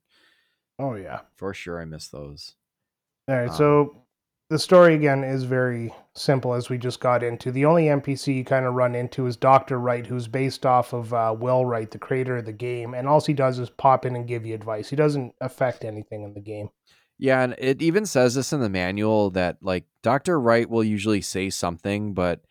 [0.79, 1.21] Oh yeah.
[1.35, 2.55] for sure I miss those.
[3.29, 3.49] All right.
[3.49, 4.04] Um, So
[4.49, 7.51] the story again is very simple as we just got into.
[7.51, 9.79] The only NPC you kind of run into is Dr.
[9.79, 12.93] Wright, who's based off of uh, Will Wright, the creator of the game.
[12.93, 14.89] And all he does is pop in and give you advice.
[14.89, 16.69] He doesn't affect anything in the game.
[17.17, 20.39] Yeah, and it even says this in the manual that like Dr.
[20.39, 22.41] Wright will usually say something, but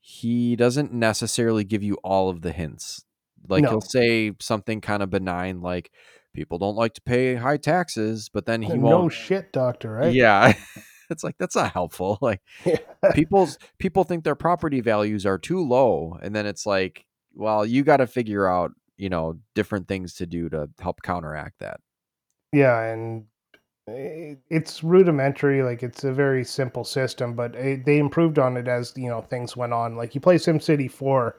[0.00, 3.04] he doesn't necessarily give you all of the hints.
[3.48, 3.70] Like No.
[3.70, 5.92] he'll say something kind of benign like
[6.34, 9.92] people don't like to pay high taxes, but then he no won't No shit, Doctor,
[9.92, 10.12] right?
[10.12, 10.54] Yeah.
[11.12, 12.18] it's like that's not helpful.
[12.22, 12.78] Like Yeah.
[13.14, 17.84] people's people think their property values are too low and then it's like, well, you
[17.84, 21.80] got to figure out, you know, different things to do to help counteract that.
[22.52, 23.24] Yeah, and
[23.86, 25.62] it's rudimentary.
[25.62, 29.22] Like it's a very simple system, but it, they improved on it as you know
[29.22, 29.96] things went on.
[29.96, 31.36] Like you play SimCity Four,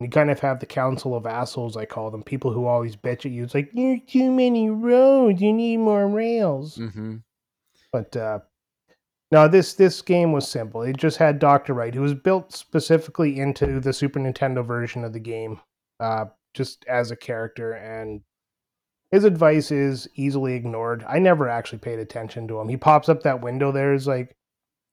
[0.00, 1.76] you kind of have the council of assholes.
[1.76, 3.44] I call them people who always bitch at you.
[3.44, 5.40] It's like there's too many roads.
[5.40, 6.76] You need more rails.
[6.78, 7.22] Mhm.
[7.92, 8.40] But uh,
[9.30, 10.82] no, this this game was simple.
[10.82, 15.12] It just had Doctor Wright, who was built specifically into the Super Nintendo version of
[15.12, 15.60] the game,
[15.98, 18.20] uh, just as a character, and
[19.10, 21.04] his advice is easily ignored.
[21.08, 22.68] I never actually paid attention to him.
[22.68, 24.36] He pops up that window there is like,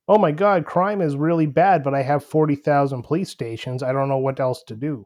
[0.07, 3.83] "Oh my God, crime is really bad, but I have forty thousand police stations.
[3.83, 5.05] I don't know what else to do."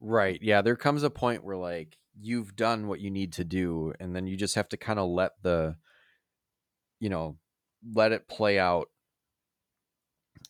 [0.00, 0.40] Right.
[0.42, 4.14] Yeah, there comes a point where like you've done what you need to do and
[4.14, 5.76] then you just have to kind of let the
[7.00, 7.36] you know,
[7.94, 8.88] let it play out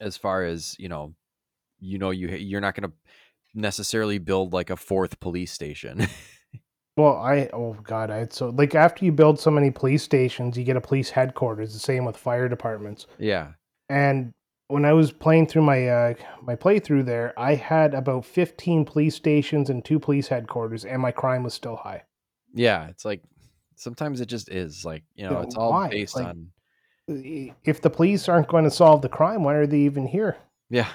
[0.01, 1.15] as far as, you know,
[1.81, 2.97] you know you you're not going to
[3.55, 6.07] necessarily build like a fourth police station.
[6.97, 10.65] Well, I oh god, I so like after you build so many police stations, you
[10.65, 11.73] get a police headquarters.
[11.73, 13.07] The same with fire departments.
[13.21, 13.53] yeah.
[13.89, 14.33] and
[14.67, 19.15] when I was playing through my uh, my playthrough there, I had about fifteen police
[19.15, 22.03] stations and two police headquarters, and my crime was still high.
[22.53, 23.23] Yeah, it's like
[23.77, 25.89] sometimes it just is like, you know, it's all why?
[25.91, 26.49] based Like- on
[27.09, 30.37] If the police aren't going to solve the crime, why are they even here?
[30.71, 30.89] yeah.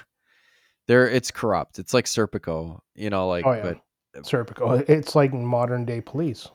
[0.86, 1.80] There it's corrupt.
[1.80, 3.74] It's like Serpico, you know, like Oh yeah,
[4.14, 4.84] but Serpico.
[4.90, 6.50] It's like modern day police.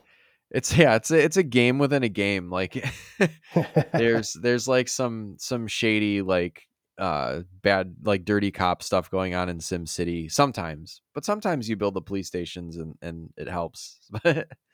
[0.51, 2.51] it's yeah, it's a, it's a game within a game.
[2.51, 2.85] Like
[3.93, 6.67] there's there's like some some shady like
[6.99, 11.77] uh bad like dirty cop stuff going on in sim city sometimes but sometimes you
[11.77, 14.01] build the police stations and and it helps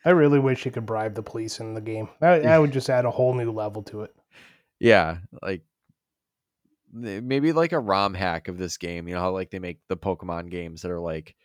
[0.05, 2.07] I really wish you could bribe the police in the game.
[2.21, 4.13] That, that would just add a whole new level to it.
[4.79, 5.61] Yeah like
[6.91, 9.97] maybe like a rom hack of this game you know how like they make the
[9.97, 11.35] pokemon games that are like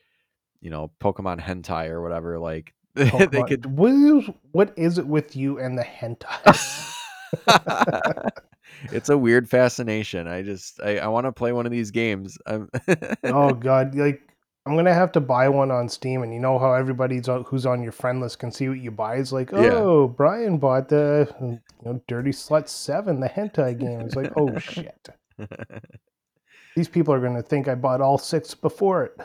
[0.60, 5.36] you know pokemon hentai or whatever like they could What is, what is it with
[5.36, 6.96] you and the hentai?
[8.92, 12.38] it's a weird fascination i just i, I want to play one of these games
[13.24, 14.29] oh god like
[14.66, 17.64] i'm gonna have to buy one on steam and you know how everybody's on, who's
[17.66, 19.72] on your friend list can see what you buy it's like Yeah.
[19.74, 24.58] oh brian bought the you know dirty slut 7 the hentai game it's like oh
[24.58, 25.08] shit
[26.76, 29.16] these people are gonna think i bought all six before it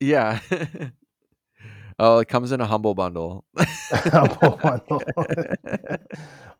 [0.00, 0.38] Yeah.
[1.98, 3.44] oh, it comes in a humble bundle.
[3.90, 5.02] Humble bundle.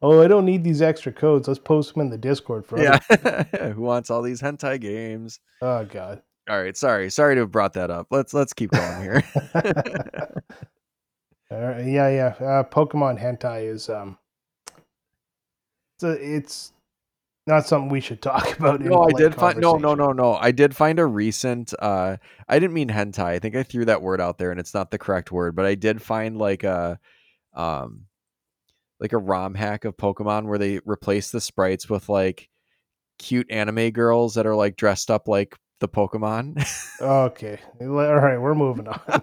[0.02, 2.98] oh i don't need these extra codes let's post them in the discord for yeah.
[3.72, 5.40] Who wants all these hentai games?
[5.62, 7.10] oh god All right, sorry.
[7.10, 8.08] Sorry to have brought that up.
[8.10, 9.24] Let's let's keep going here.
[11.50, 12.46] Right, yeah, yeah.
[12.46, 14.18] Uh, Pokemon hentai is um,
[15.94, 16.72] it's a, it's
[17.46, 18.80] not something we should talk about.
[18.80, 20.34] in no, I did find no, no, no, no.
[20.34, 22.16] I did find a recent uh
[22.48, 23.24] I didn't mean hentai.
[23.24, 25.66] I think I threw that word out there and it's not the correct word, but
[25.66, 26.98] I did find like a
[27.54, 28.06] um
[29.00, 32.48] like a ROM hack of Pokemon where they replace the sprites with like
[33.18, 36.64] cute anime girls that are like dressed up like the Pokemon.
[37.00, 39.00] Okay, all right, we're moving on.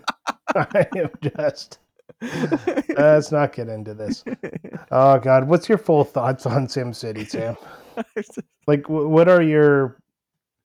[0.56, 1.80] I am just.
[2.90, 4.24] Let's not get into this.
[4.92, 7.58] Oh God, what's your full thoughts on SimCity, Sam?
[8.68, 9.98] Like, what are your?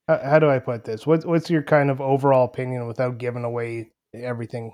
[0.07, 1.07] How, how do I put this?
[1.07, 4.73] What's what's your kind of overall opinion without giving away everything?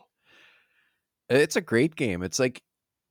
[1.29, 2.23] It's a great game.
[2.23, 2.61] It's like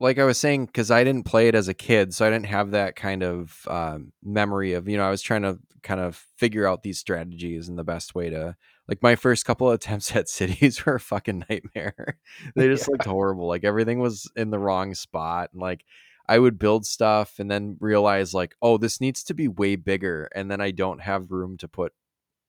[0.02, 2.46] like I was saying because I didn't play it as a kid, so I didn't
[2.46, 6.26] have that kind of um, memory of you know I was trying to kind of
[6.36, 8.56] figure out these strategies and the best way to
[8.88, 12.18] like my first couple of attempts at cities were a fucking nightmare.
[12.56, 13.46] they just looked horrible.
[13.46, 15.84] Like everything was in the wrong spot and like
[16.28, 20.28] I would build stuff and then realize like oh this needs to be way bigger
[20.34, 21.92] and then I don't have room to put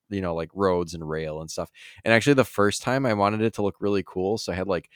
[0.09, 1.69] you know like roads and rail and stuff.
[2.03, 4.67] And actually the first time I wanted it to look really cool, so I had
[4.67, 4.89] like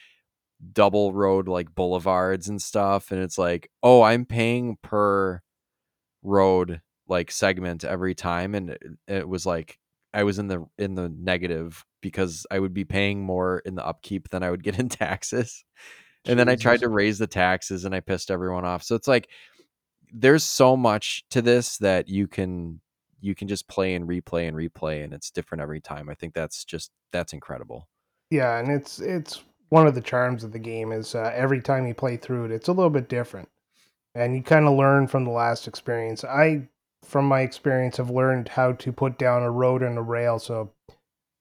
[0.73, 5.39] double road like boulevards and stuff and it's like oh i'm paying per
[6.23, 9.77] road like segment every time and it, it was like
[10.13, 13.85] i was in the in the negative because i would be paying more in the
[13.85, 15.63] upkeep than i would get in taxes
[16.25, 19.07] and then i tried to raise the taxes and i pissed everyone off so it's
[19.07, 19.29] like
[20.13, 22.81] there's so much to this that you can
[23.19, 26.09] you can just play and replay and replay and it's different every time.
[26.09, 27.87] I think that's just that's incredible.
[28.29, 31.87] Yeah, and it's it's one of the charms of the game is uh, every time
[31.87, 33.49] you play through it, it's a little bit different,
[34.15, 36.23] and you kind of learn from the last experience.
[36.23, 36.67] I,
[37.03, 40.71] from my experience, have learned how to put down a road and a rail, so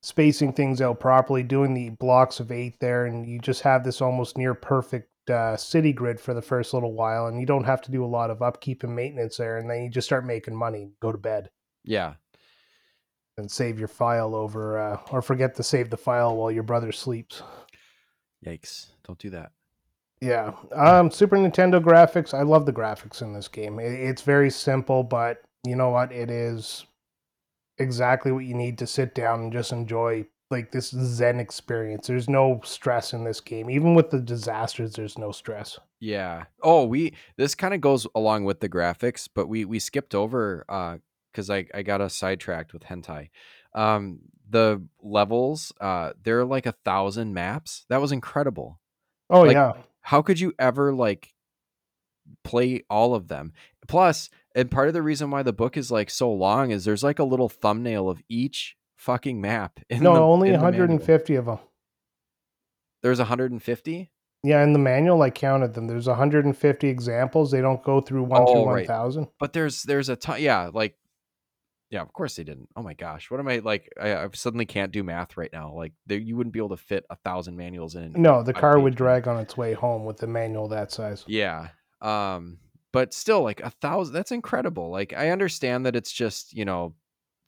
[0.03, 4.01] spacing things out properly, doing the blocks of eight there, and you just have this
[4.01, 7.83] almost near perfect uh, city grid for the first little while, and you don't have
[7.83, 10.55] to do a lot of upkeep and maintenance there, and then you just start making
[10.55, 11.51] money, go to bed,
[11.85, 12.15] Yeah.
[13.37, 16.93] and save your file over, uh, or forget to save the file while your brother
[16.93, 17.43] sleeps.
[18.45, 18.87] Yikes.
[19.07, 19.53] Don't do that.
[20.21, 22.33] Yeah, um, Super Nintendo graphics.
[22.33, 23.79] I love the graphics in this game.
[23.79, 26.11] It, it's very simple, but you know what?
[26.11, 26.87] It is
[27.79, 32.07] exactly what you need to sit down and just enjoy like this Zen experience.
[32.07, 34.95] There's no stress in this game, even with the disasters.
[34.95, 35.79] There's no stress.
[36.01, 36.45] Yeah.
[36.63, 40.65] Oh, we this kind of goes along with the graphics, but we we skipped over
[40.69, 40.99] uh
[41.35, 43.31] cuz I I got us sidetracked with hentai.
[43.75, 47.85] Um the levels uh there are like a thousand maps.
[47.89, 48.81] That was incredible.
[49.31, 51.33] Oh Like- yeah, How could you ever like
[52.45, 53.53] play all of them?
[53.89, 57.05] Plus, and part of the reason why the book is like so long is there's
[57.05, 59.79] like a little thumbnail of each fucking map.
[59.91, 61.59] In no, the, only in the 150 of them.
[63.03, 64.11] There's 150.
[64.43, 65.87] Yeah, in the manual I counted them.
[65.89, 67.51] There's 150 examples.
[67.51, 68.89] They don't go through one Oh, to right.
[68.89, 69.29] 1,000.
[69.41, 70.97] but there's there's a ton yeah like
[71.91, 74.67] yeah of course they didn't oh my gosh what am i like i, I suddenly
[74.67, 77.57] can't do math right now like there, you wouldn't be able to fit a thousand
[77.57, 80.91] manuals in No, the car would drag on its way home with the manual that
[80.93, 81.25] size.
[81.27, 81.69] yeah
[82.01, 82.59] um
[82.93, 86.95] but still like a thousand that's incredible like i understand that it's just you know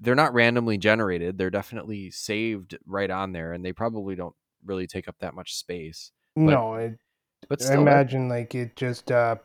[0.01, 4.87] they're not randomly generated they're definitely saved right on there and they probably don't really
[4.87, 6.99] take up that much space no, it,
[7.49, 9.37] but I still imagine like it just uh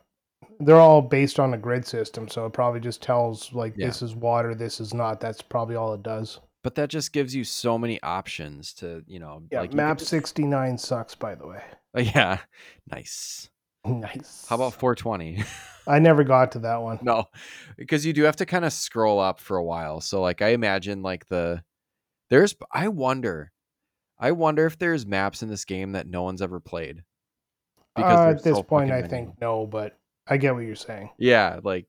[0.59, 3.87] they're all based on a grid system, so it probably just tells like Yeah.
[3.87, 5.19] this is water, this is not.
[5.19, 6.39] That's probably all it does.
[6.63, 10.09] but that just gives you so many options to you know Yeah, like map just-
[10.09, 11.61] 69 sucks by the way.
[11.97, 12.39] yeah
[12.91, 13.49] nice
[13.85, 14.45] nice.
[14.47, 15.43] how about 420
[15.87, 16.99] I never got to that one.
[17.01, 17.25] no
[17.77, 20.49] because you do have to kind of scroll up for a while so like i
[20.49, 21.61] imagine like the
[22.29, 23.51] there's i wonder
[24.17, 27.03] i wonder if there's maps in this game that no one's ever played
[27.97, 31.09] Uh, at this so point I fucking think no, but I get what you're saying.
[31.17, 31.85] yeah like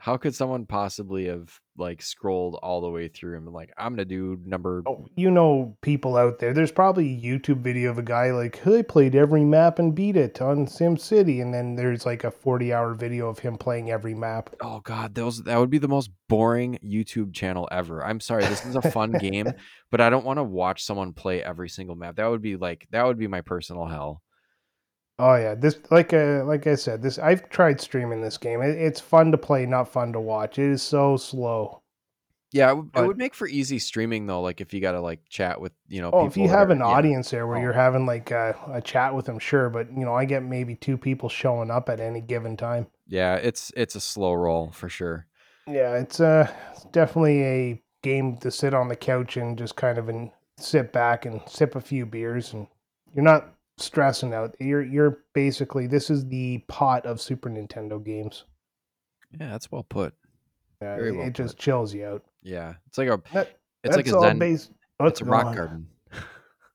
[0.00, 3.92] how could someone possibly have like scrolled all the way through and been like i'm
[3.94, 6.54] gonna do number Oh, you know people out there.
[6.54, 10.16] There's probably a YouTube video of a guy like, I played every map and beat
[10.16, 14.14] it on SimCity, and then there's like a 40 hour video of him playing every
[14.14, 14.50] map.
[14.62, 18.64] oh god those that would be the most boring youtube channel ever i'm sorry this
[18.66, 19.50] is a fun game
[19.90, 22.86] but i don't want to watch someone play every single map that would be like
[22.92, 24.22] that would be my personal hell
[25.18, 28.62] Oh yeah, this like uh, like I said, this I've tried streaming this game.
[28.62, 30.58] It, it's fun to play, not fun to watch.
[30.58, 31.82] It is so slow.
[32.50, 34.40] Yeah, it would, it would make for easy streaming though.
[34.40, 36.10] Like if you got to like chat with you know.
[36.12, 36.84] Oh, if you have are- an yeah.
[36.86, 37.60] audience there where Oh.
[37.60, 39.68] you're having like a, a chat with them, sure.
[39.68, 42.86] But you know, I get maybe two people showing up at any given time.
[43.06, 45.26] Yeah, it's it's a slow roll for sure.
[45.66, 49.98] Yeah, it's uh it's definitely a game to sit on the couch and just kind
[49.98, 52.66] of and sit back and sip a few beers, and
[53.14, 54.54] you're not stressing out.
[54.60, 58.44] You're you're basically this is the pot of Super Nintendo games.
[59.38, 60.14] Yeah, that's well put.
[60.80, 62.24] Uh, Very it, well it just chills you out.
[62.42, 64.38] Yeah, it's like a That- it's like a zen.
[64.38, 64.70] based.
[65.00, 65.54] it's a rock on?
[65.56, 65.86] garden.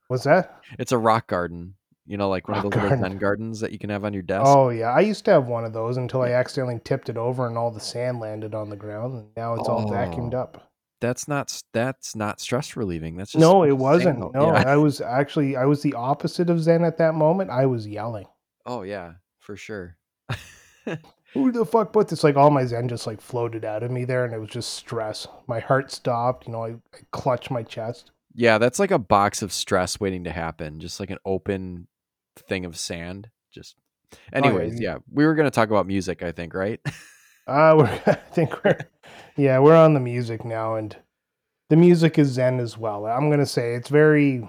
[0.07, 0.59] What's that?
[0.79, 1.75] It's a rock garden.
[2.05, 3.11] You know, like one Rock of those little garden.
[3.11, 4.43] zen gardens that you can have on your desk.
[4.45, 7.47] Oh yeah, I used to have one of those until I accidentally tipped it over
[7.47, 10.39] and all the sand landed on the ground, and now it's all vacuumed Oh.
[10.39, 10.69] up.
[11.03, 13.17] That's not that's not stress relieving.
[13.17, 14.19] That's just No, it wasn't.
[14.21, 14.31] though.
[14.33, 14.63] No, Yeah.
[14.65, 17.49] I was actually I was the opposite of Zen at that moment.
[17.49, 18.25] I was yelling.
[18.65, 19.97] Oh yeah, for sure.
[21.33, 22.23] Who the fuck put this?
[22.23, 24.75] Like all my Zen just like floated out of me there, and it was just
[24.75, 25.27] stress.
[25.47, 26.45] My heart stopped.
[26.47, 28.11] You know, I, I clutched my chest.
[28.35, 30.79] yeah, that's like a box of stress waiting to happen.
[30.79, 31.87] Just like an open
[32.47, 33.29] thing of sand.
[33.51, 33.75] Just.
[34.31, 36.21] Anyways, you- yeah, we were gonna talk about music.
[36.23, 36.79] I think, right?
[37.47, 38.77] Uh, I think we're,
[39.35, 40.95] yeah, we're on the music now, and
[41.69, 43.05] the music is Zen as well.
[43.05, 44.47] I'm gonna say it's very,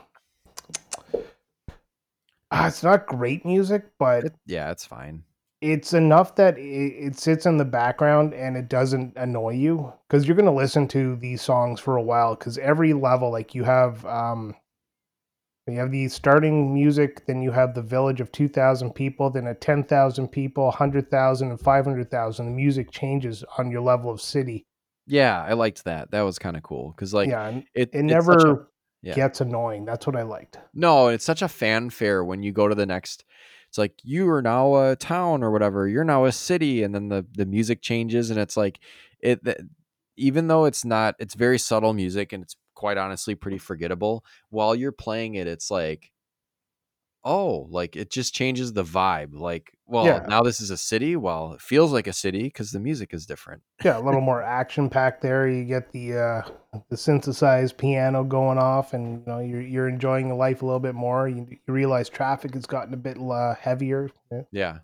[2.50, 5.22] uh, it's not great music, but It- yeah, it's fine.
[5.60, 6.62] it's enough that it,
[7.06, 11.16] it sits in the background and it doesn't annoy you because you're gonna listen to
[11.16, 12.34] these songs for a while.
[12.34, 14.54] Because every level, like you have, um,
[15.66, 19.54] you have the starting music, then you have the village of 2,000 people, then a
[19.54, 22.46] 10,000 people, 100,000, and 500,000.
[22.46, 24.66] The music changes on your level of city.
[25.06, 26.10] Yeah, I liked that.
[26.10, 28.66] That was kind of cool because like yeah, it, it it's never a-
[29.02, 29.14] yeah.
[29.14, 29.84] gets annoying.
[29.84, 30.58] That's what I liked.
[30.72, 33.24] no, it's such a fanfare when you go to the next.
[33.68, 35.88] It's like you are now a town or whatever.
[35.88, 38.80] You're now a city, and then the the music changes, and it's like
[39.20, 39.44] it.
[39.44, 39.68] The,
[40.16, 44.74] even though it's not it's very subtle music and it's quite honestly pretty forgettable while
[44.74, 46.12] you're playing it it's like
[47.24, 50.26] oh like it just changes the vibe like well Yeah.
[50.28, 53.24] now this is a city well it feels like a city because the music is
[53.24, 55.48] different Yeah, a little more action packed there.
[55.48, 56.42] You get the uh,
[56.90, 60.94] the synthesized piano going off, and you know you're you're enjoying life a little bit
[60.94, 61.26] more.
[61.26, 64.42] You, you realize traffic has gotten a bit uh, heavier, yeah.
[64.52, 64.78] yeah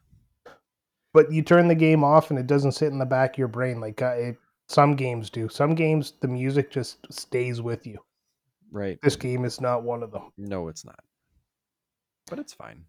[1.13, 3.49] but you turn the game off and it doesn't sit in the back of your
[3.49, 4.37] brain like uh, it,
[4.71, 5.49] some games do.
[5.49, 7.99] Some games the music just stays with you.
[8.71, 10.31] right This game is not one of them.
[10.39, 11.01] no it's not
[12.29, 12.85] but it's fine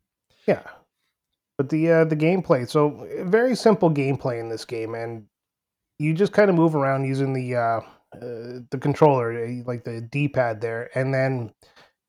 [0.48, 0.64] Yeah.
[1.58, 5.26] But the uh, the gameplay, so uh, very simple gameplay in this game, and
[6.00, 7.82] you just kind of move around using the uh,
[8.16, 11.54] uh, the controller, uh, like the D pad there, and then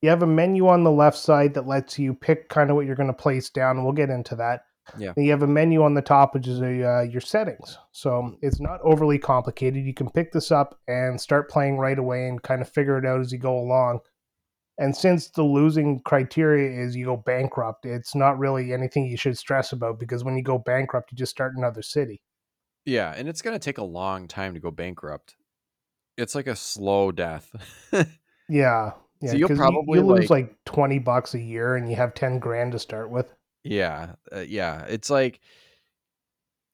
[0.00, 2.86] you have a menu on the left side that lets you pick kind of what
[2.86, 3.84] you're going to place down.
[3.84, 4.62] We'll get into that.
[4.98, 5.12] Yeah.
[5.16, 7.78] And you have a menu on the top, which is a, uh, your settings.
[7.92, 9.84] So it's not overly complicated.
[9.84, 13.06] You can pick this up and start playing right away and kind of figure it
[13.06, 14.00] out as you go along.
[14.78, 19.38] And since the losing criteria is you go bankrupt, it's not really anything you should
[19.38, 22.22] stress about because when you go bankrupt, you just start another city.
[22.84, 25.36] yeah and it's going to take a long time to go bankrupt
[26.16, 27.54] it's like a slow death
[28.48, 28.92] Yeah.
[29.20, 29.30] Yeah.
[29.30, 32.72] So you'll probably, you, lose like 20 bucks a year and you have 10 grand
[32.72, 33.32] to start with.
[33.64, 34.84] Yeah, uh, yeah.
[34.88, 35.40] It's like,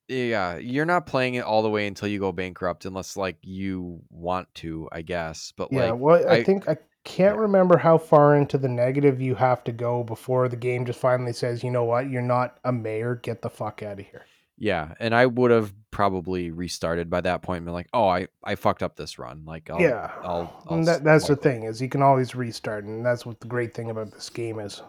[0.08, 4.00] yeah, you're not playing it all the way until you go bankrupt, unless like you
[4.10, 5.52] want to, I guess.
[5.56, 5.90] But Yeah.
[5.92, 9.64] like, well, I, I- think I can't remember how far into the negative you have
[9.64, 13.16] to go before the game just finally says, you know what, you're not a mayor.
[13.16, 14.24] Get the fuck out of here.
[14.58, 18.26] yeah, and I would have probably restarted by that point and been like, oh, I
[18.44, 19.44] I fucked up this run.
[19.46, 20.10] Like, I'll, yeah.
[20.22, 22.84] I'll, I'll and that, that's the thing is you can always restart.
[22.84, 24.82] And that's what the great thing about this game is.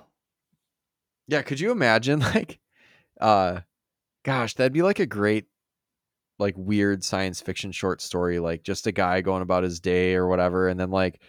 [1.30, 2.60] Yeah, could you imagine like,
[3.22, 3.62] uh,
[4.24, 5.46] gosh, that'd be like a great,
[6.40, 10.28] like weird science fiction short story, like just a guy going about his day or
[10.28, 11.22] whatever, and then like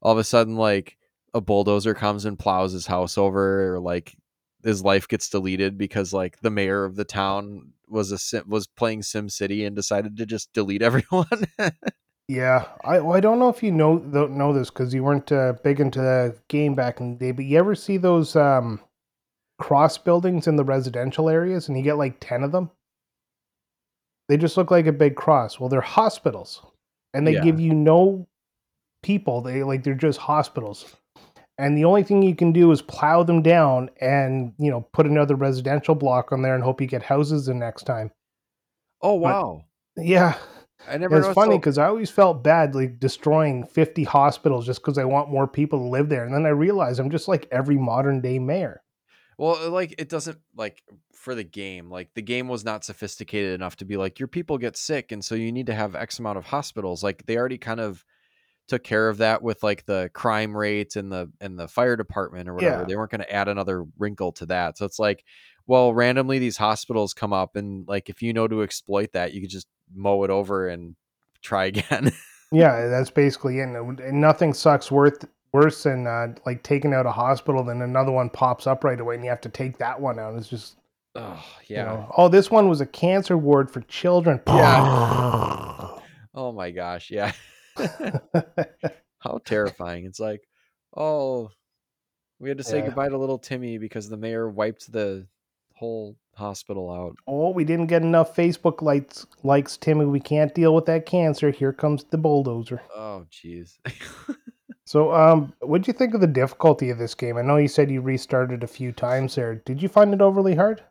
[0.00, 0.96] all of a sudden like
[1.34, 4.16] a bulldozer comes and plows his house over, or like
[4.62, 8.68] his life gets deleted because like the mayor of the town was a sim- was
[8.68, 11.26] playing SimCity and decided to just delete everyone.
[12.28, 15.32] Yeah, I well, I don't know if you know don't know this because you weren't
[15.32, 18.78] uh, big into the game back in the day, but you ever see those um,
[19.60, 22.70] cross buildings in the residential areas, and you get like ten of them?
[24.28, 25.58] They just look like a big cross.
[25.58, 26.62] Well, they're hospitals,
[27.14, 27.42] and they Yeah.
[27.44, 28.26] give you no
[29.02, 29.40] people.
[29.40, 30.94] They like they're just hospitals,
[31.58, 35.06] and the only thing you can do is plow them down and you know put
[35.06, 38.10] another residential block on there and hope you get houses the next time.
[39.02, 39.64] oh wow,
[39.96, 40.36] Yeah.
[40.88, 41.18] I never.
[41.18, 45.04] It's funny so- because I always felt bad like destroying 50 hospitals just because I
[45.04, 46.24] want more people to live there.
[46.24, 48.80] And then I realized I'm just like every modern day mayor.
[49.40, 50.82] Well, like it doesn't like
[51.14, 51.88] for the game.
[51.88, 55.24] Like the game was not sophisticated enough to be like your people get sick, and
[55.24, 57.02] so you need to have X amount of hospitals.
[57.02, 58.04] Like they already kind of
[58.68, 62.50] took care of that with like the crime rate and the and the fire department
[62.50, 62.80] or whatever.
[62.80, 62.84] Yeah.
[62.84, 64.76] They weren't going to add another wrinkle to that.
[64.76, 65.24] So it's like,
[65.66, 69.40] well, randomly these hospitals come up, and like if you know to exploit that, you
[69.40, 70.96] could just mow it over and
[71.40, 72.12] try again.
[72.52, 73.70] Yeah, that's basically it.
[73.70, 78.30] And nothing sucks worth worse than uh, like taking out a hospital, then another one
[78.30, 80.36] pops up right away and you have to take that one out.
[80.36, 80.76] It's just,
[81.16, 81.84] oh you yeah.
[81.84, 84.40] know, oh, this one was a cancer ward for children.
[84.46, 85.88] Yeah.
[86.32, 87.10] Oh my gosh.
[87.10, 87.32] Yeah.
[89.18, 90.04] How terrifying.
[90.06, 90.42] It's like,
[90.96, 91.50] oh,
[92.38, 92.86] we had to say Yeah.
[92.86, 95.26] goodbye to little Timmy because the mayor wiped the
[95.74, 97.16] whole hospital out.
[97.26, 100.04] oh, we didn't get enough Facebook likes, likes, Timmy.
[100.06, 101.50] We can't deal with that cancer.
[101.50, 102.80] Here comes the bulldozer.
[102.94, 103.78] Oh, jeez.
[104.90, 107.36] So, um, what do you think of the difficulty of this game?
[107.36, 109.54] I know you said you restarted a few times there.
[109.54, 110.82] Did you find it overly hard?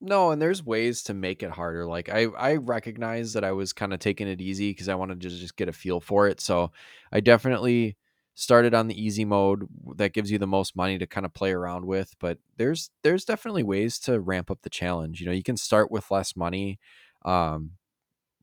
[0.00, 1.84] no, and there's ways to make it harder.
[1.84, 5.20] Like I, I recognize that I was kind of taking it easy because I wanted
[5.20, 6.40] to just get a feel for it.
[6.40, 6.72] So
[7.12, 7.98] I definitely
[8.34, 11.52] started on the easy mode that gives you the most money to kind of play
[11.52, 12.14] around with.
[12.18, 15.20] But there's there's definitely ways to ramp up the challenge.
[15.20, 16.78] You know, you can start with less money.
[17.26, 17.72] Um,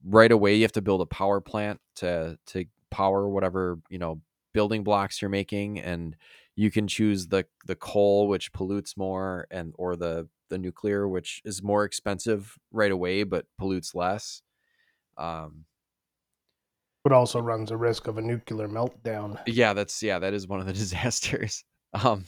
[0.06, 4.22] right away you have to build a power plant to to power whatever you know
[4.54, 6.16] building blocks you're making and
[6.56, 11.42] you can choose the the coal which pollutes more and or the the nuclear which
[11.46, 14.42] is more expensive right away but pollutes less
[15.18, 15.66] um
[17.04, 19.42] But also runs a risk of a nuclear meltdown.
[19.48, 22.26] yeah that's yeah that is one of the disasters um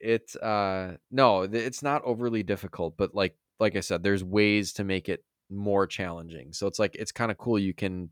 [0.00, 4.84] it uh no it's not overly difficult but like like i said there's ways to
[4.84, 8.10] make it more challenging so it's like it's kind of cool you can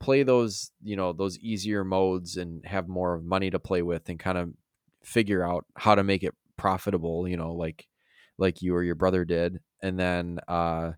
[0.00, 4.18] play those you know those easier modes and have more money to play with and
[4.18, 4.50] kind of
[5.04, 7.86] figure out how to make it profitable you know like
[8.38, 10.92] like you or your brother did and then uh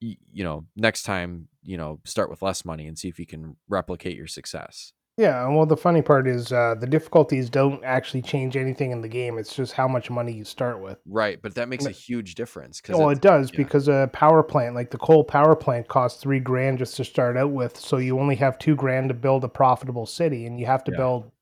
[0.00, 3.56] you know, next time, you know, start with less money and see if you can
[3.68, 4.92] replicate your success.
[5.18, 9.00] Yeah, and well, the funny part is uh, the difficulties don't actually change anything in
[9.00, 9.38] the game.
[9.38, 10.98] It's just how much money you start with.
[11.06, 13.56] Right, but that makes a huge difference because Well, it does yeah.
[13.56, 17.38] because a power plant, like the coal power plant, costs three grand just to start
[17.38, 17.78] out with.
[17.78, 20.92] So you only have two grand to build a profitable city, and you have to
[20.92, 20.98] Yeah.
[20.98, 21.32] build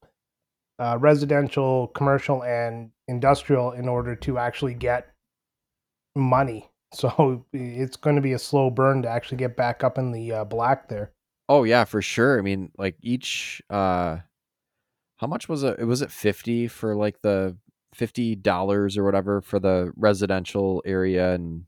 [0.78, 5.12] uh, residential, commercial, and industrial in order to actually get
[6.16, 6.70] money.
[6.94, 10.30] So it's going to be a slow burn to actually get back up in the
[10.30, 11.10] uh, black there.
[11.48, 12.38] Oh yeah, for sure.
[12.38, 14.18] I mean, like each uh
[15.16, 15.78] how much was it?
[15.86, 17.56] Was it 50 for like the
[17.96, 21.64] $50 or whatever for the residential area and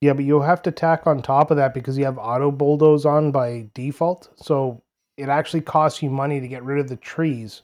[0.00, 3.06] Yeah, but you'll have to tack on top of that because you have auto bulldoze
[3.06, 4.28] on by default.
[4.36, 4.82] So
[5.16, 7.62] it actually costs you money to get rid of the trees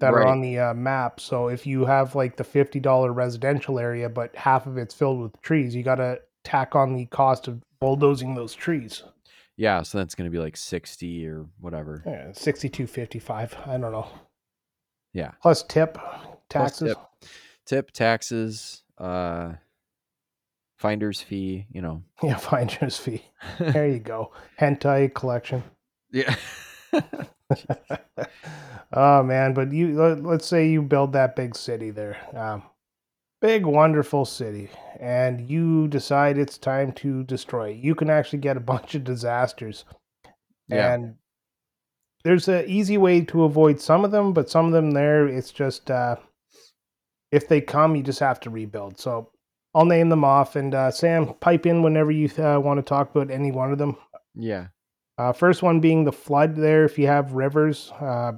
[0.00, 1.18] that are on the uh, map.
[1.18, 5.20] So if you have like the fifty dollar residential area, but half of it's filled
[5.20, 9.02] with trees, you got to tack on the cost of bulldozing those trees.
[9.58, 12.02] Yeah, so that's going to be like 60 or whatever.
[12.06, 13.54] Yeah, sixty two fifty five.
[13.66, 14.08] I don't know.
[15.12, 15.32] Yeah.
[15.42, 16.88] Plus tip, Plus taxes.
[16.88, 16.98] tip,
[17.66, 19.52] tip taxes, uh
[20.76, 22.02] finder's fee, you know.
[22.22, 23.24] Yeah, finder's fee.
[23.58, 24.32] There you go.
[24.60, 25.62] Hentai collection.
[26.12, 26.34] yeah.
[28.92, 32.62] oh man, but you let, let's say you build that big city there, um,
[33.40, 34.70] big wonderful city,
[35.00, 37.76] and you decide it's time to destroy it.
[37.76, 39.84] You can actually get a bunch of disasters,
[40.68, 40.94] yeah.
[40.94, 41.14] and
[42.24, 45.50] there's an easy way to avoid some of them, but some of them there, it's
[45.50, 46.16] just uh,
[47.30, 48.98] if they come, you just have to rebuild.
[48.98, 49.30] So
[49.74, 53.14] I'll name them off, and uh, Sam, pipe in whenever you uh, want to talk
[53.14, 53.96] about any one of them.
[54.34, 54.68] Yeah.
[55.16, 56.54] Uh, first one being the flood.
[56.54, 58.32] There, if you have rivers, uh,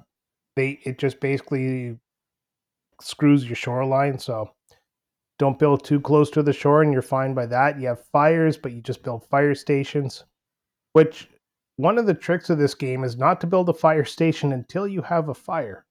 [0.57, 1.99] they it just basically
[3.01, 4.19] screws your shoreline.
[4.19, 4.51] So
[5.41, 7.81] don't build too close to the shore, and you're fine by that.
[7.81, 10.25] You have fires, but you just build fire stations.
[10.93, 11.31] Which
[11.77, 14.87] one of the tricks of this game is not to build a fire station until
[14.87, 15.87] you have a fire.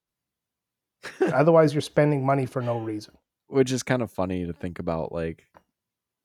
[1.34, 3.16] Otherwise, you're spending money for no reason.
[3.48, 5.48] Which is kind of funny to think about like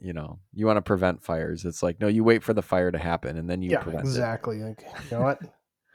[0.00, 1.64] you know, you want to prevent fires.
[1.64, 4.04] It's like no, you wait for the fire to happen and then you yeah, prevent
[4.04, 4.08] it.
[4.08, 4.58] exactly.
[4.58, 5.40] Like you know what?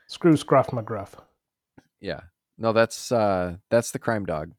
[0.07, 1.11] Screw Scruff McGruff.
[2.01, 2.21] Yeah.
[2.57, 4.53] No, that's uh that's the crime dog.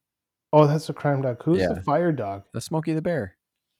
[0.52, 1.42] Oh, that's a crime dog.
[1.44, 1.72] Who's Yeah.
[1.74, 2.42] the fire dog?
[2.52, 3.36] The Smokey the Bear.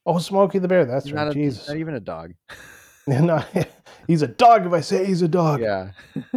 [0.07, 0.85] Oh, Smokey the Bear.
[0.85, 1.25] That's He's right.
[1.25, 1.69] not, a, Jesus.
[1.69, 2.33] not even a dog.
[3.07, 3.43] no,
[4.07, 5.61] he's a dog if I say he's a dog.
[5.61, 5.91] yeah.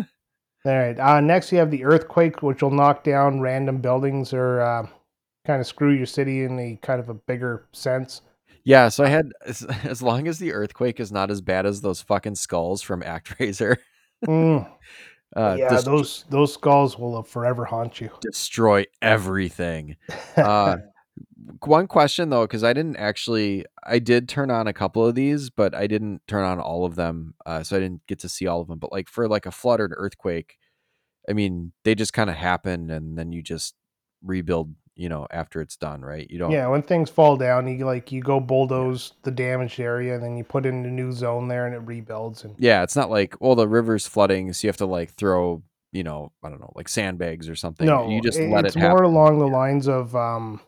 [0.65, 0.97] All right.
[0.97, 4.87] Uh, next, you have the earthquake, which will knock down random buildings or uh,
[5.45, 8.21] kind of screw your city in a kind of a bigger sense.
[8.65, 11.81] Yeah, so I had as, as long as the earthquake is not as bad as
[11.81, 13.75] those fucking skulls from ActRaiser.
[14.25, 14.71] Mm,
[15.35, 18.09] Uh yeah, dest- those those skulls will forever haunt you.
[18.21, 19.97] destroy everything.
[20.37, 20.77] Uh
[21.65, 25.49] one question though cuz I didn't actually I did turn on a couple of these,
[25.49, 27.35] but I didn't turn on all of them.
[27.45, 29.51] Uh so I didn't get to see all of them, but like for like a
[29.65, 30.57] or earthquake,
[31.29, 33.75] I mean, they just kind of happen and then you just
[34.23, 36.29] rebuild, you know, after it's done, right?
[36.29, 40.15] You don't yeah, when things fall down, you like you go bulldoze the damaged area,
[40.15, 42.43] and then you put in a new zone there, and it rebuilds.
[42.43, 45.63] And Yeah, it's not like well the river's flooding, so you have to like throw,
[45.91, 47.85] you know, I don't know, like sandbags or something.
[47.87, 50.59] no, you just it- let it's it more along the lines of um,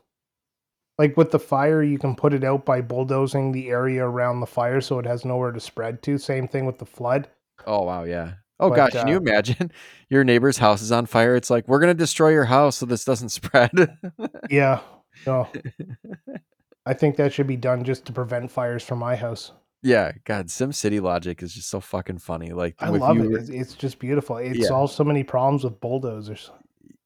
[0.98, 4.46] like with the fire, you can put it out by bulldozing the area around the
[4.48, 6.18] fire so it has nowhere to spread to.
[6.18, 7.28] Same thing with the flood.
[7.66, 8.34] Oh wow, yeah.
[8.60, 9.72] Oh But, gosh, can you uh, imagine
[10.10, 11.36] your neighbor's house is on fire?
[11.36, 13.98] It's like we're gonna destroy your house so this doesn't spread.
[14.50, 14.80] Yeah,
[15.26, 15.50] no.
[16.86, 19.52] I think that should be done just to prevent fires from my house.
[19.82, 22.52] yeah, God, SimCity logic is just so fucking funny.
[22.52, 23.40] Like I love you, it.
[23.42, 24.38] It's, it's just beautiful.
[24.38, 24.68] It Yeah.
[24.68, 26.52] solves so many problems with bulldozers.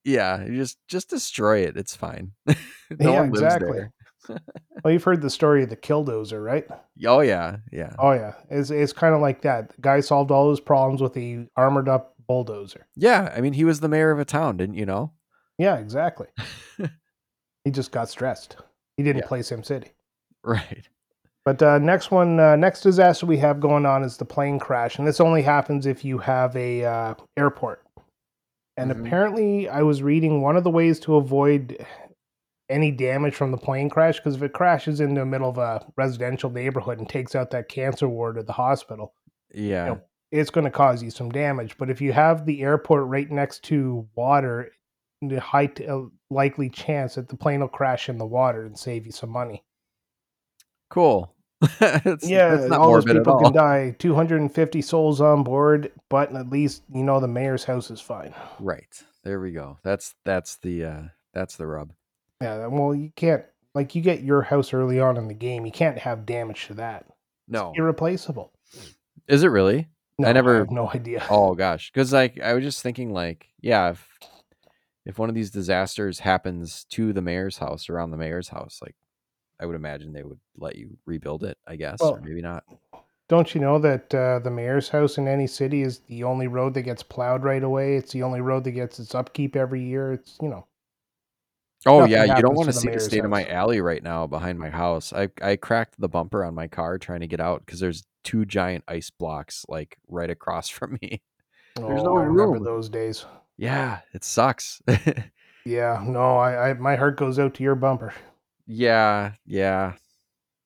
[0.03, 1.77] Yeah, you just just destroy it.
[1.77, 2.31] It's fine.
[2.45, 2.53] no
[2.99, 3.71] Yeah, exactly.
[3.71, 3.91] there.
[4.83, 6.67] Well, you've heard the story of the killdozer, right?
[7.05, 9.69] Oh yeah, yeah, Oh yeah, it's it's kind of like that.
[9.69, 12.85] The guy solved all his problems with the armored up bulldozer.
[12.95, 13.33] yeah.
[13.35, 15.13] I mean, he was the mayor of a town, didn't you know?
[15.57, 16.27] Yeah, exactly.
[17.63, 18.57] he just got stressed.
[18.97, 19.27] He didn't Yeah.
[19.27, 19.89] play SimCity.
[20.43, 20.87] Right.
[21.45, 24.99] But uh, next one, uh, next disaster we have going on is the plane crash,
[24.99, 27.83] and this only happens if you have a uh, airport.
[28.77, 29.05] And Mhm.
[29.05, 31.83] apparently, I was reading one of the ways to avoid
[32.69, 35.85] any damage from the plane crash because if it crashes into the middle of a
[35.97, 39.13] residential neighborhood and takes out that cancer ward at the hospital,
[39.53, 39.87] Yeah.
[39.87, 40.09] Yep.
[40.31, 41.77] it's going to cause you some damage.
[41.77, 44.71] But if you have the airport right next to water,
[45.21, 48.77] the high t- uh, likely chance that the plane will crash in the water and
[48.77, 49.63] save you some money.
[50.89, 51.33] Cool.
[51.81, 53.41] it's, yeah, it's not all those people all.
[53.41, 53.95] can die.
[53.99, 58.33] 250 souls on board, but at least you know the mayor's house is fine.
[58.59, 59.03] Right.
[59.25, 59.77] There we go.
[59.83, 61.01] That's that's the uh
[61.33, 61.91] that's the rub.
[62.41, 63.43] Yeah, well, you can't
[63.75, 65.65] like you get your house early on in the game.
[65.65, 67.05] You can't have damage to that.
[67.47, 67.73] No.
[67.75, 68.51] Irreplaceable.
[69.27, 69.87] Is it really?
[70.17, 70.59] No, I never.
[70.59, 71.23] have no idea.
[71.29, 74.07] Oh gosh, because like I was just thinking, like, yeah, if
[75.05, 78.95] if one of these disasters happens to the mayor's house around the mayor's house, like,
[79.59, 81.57] I would imagine they would let you rebuild it.
[81.65, 82.63] I guess, or maybe not.
[83.29, 86.73] Don't you know that uh, the mayor's house in any city is the only road
[86.73, 87.95] that gets plowed right away?
[87.95, 90.13] It's the only road that gets its upkeep every year.
[90.13, 90.65] It's you know
[91.85, 93.29] Oh nothing yeah, you don't happens want to to the see the mayor's state of
[93.29, 93.51] my house.
[93.51, 95.13] alley right now behind my house.
[95.13, 98.45] I I cracked the bumper on my car trying to get out because there's two
[98.45, 101.21] giant ice blocks like right across from me.
[101.77, 102.63] Oh, there's Oh, no I remember room.
[102.63, 103.25] those days.
[103.57, 104.81] Yeah, it sucks.
[105.65, 108.13] Yeah, no, I, I my heart goes out to your bumper.
[108.65, 109.93] yeah, yeah.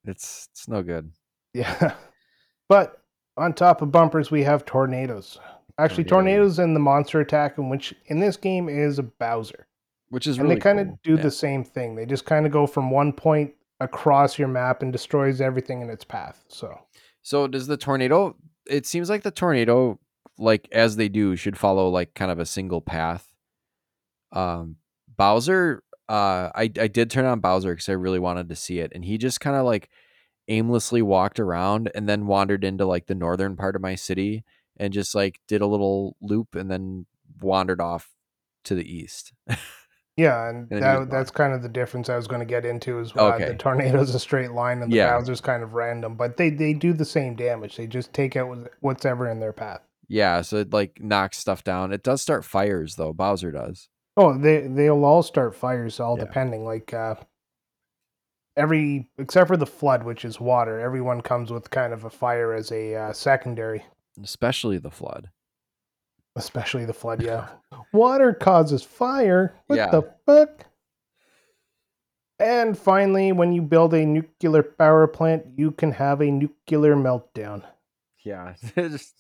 [0.06, 1.12] It's it's no good.
[1.54, 1.96] Yeah,
[2.70, 3.02] but
[3.36, 5.40] on top of bumpers, we have tornadoes.
[5.80, 6.56] Actually, Tornadoes.
[6.56, 9.68] tornadoes and the monster attack, in which in this game is a Bowser,
[10.14, 11.00] Which is and really they kind of cool.
[11.04, 11.22] do Yeah.
[11.24, 11.96] the same thing.
[11.96, 15.90] They just kind of go from one point across your map and destroys everything in
[15.90, 16.44] its path.
[16.48, 16.78] So
[17.24, 18.36] So does the tornado?
[18.70, 20.00] It seems like the tornado,
[20.38, 23.34] like as they do, should follow like kind of a single path.
[24.32, 24.76] Um,
[25.18, 28.92] Bowser, uh, I I did turn on Bowser because I really wanted to see it,
[28.94, 29.90] and he just kind of like
[30.48, 34.44] aimlessly walked around and then wandered into like the northern part of my city
[34.78, 37.06] and just like did a little loop and then
[37.42, 38.12] wandered off
[38.66, 39.34] to the east.
[40.18, 43.00] yeah, and was that that's kind of the difference I was going to get into.
[43.00, 43.50] Is uh, Okay.
[43.50, 45.18] the tornado's a straight line and the Yeah.
[45.18, 47.78] Bowser's kind of random, but they they do the same damage.
[47.78, 49.82] They just take out what- what's ever in their path.
[50.08, 51.92] yeah, so it like knocks stuff down.
[51.94, 53.14] It does start fires though.
[53.14, 53.90] Bowser does.
[54.16, 56.26] Oh, they they'll all start fires, all Yeah.
[56.26, 56.64] depending.
[56.66, 57.16] Like uh,
[58.56, 60.80] every except for the flood, which is water.
[60.80, 63.84] Everyone comes with kind of a fire as a uh, secondary,
[64.22, 65.30] Especially the flood.
[66.36, 67.22] Especially the flood.
[67.22, 67.48] Yeah,
[67.94, 69.56] water causes fire.
[69.68, 69.90] What Yeah.
[69.92, 70.66] the fuck?
[72.40, 77.64] And finally, when you build a nuclear power plant, you can have a nuclear meltdown.
[78.26, 78.56] Yeah.
[78.76, 79.14] Just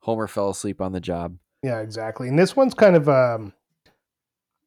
[0.00, 1.36] Homer fell asleep on the job.
[1.62, 2.28] Yeah, exactly.
[2.28, 3.52] And this one's kind of um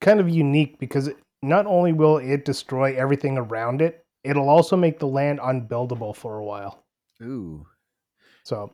[0.02, 4.76] kind of unique because it, not only will it destroy everything around it, it'll also
[4.76, 6.84] make the land unbuildable for a while.
[7.22, 7.66] Ooh.
[8.44, 8.74] So,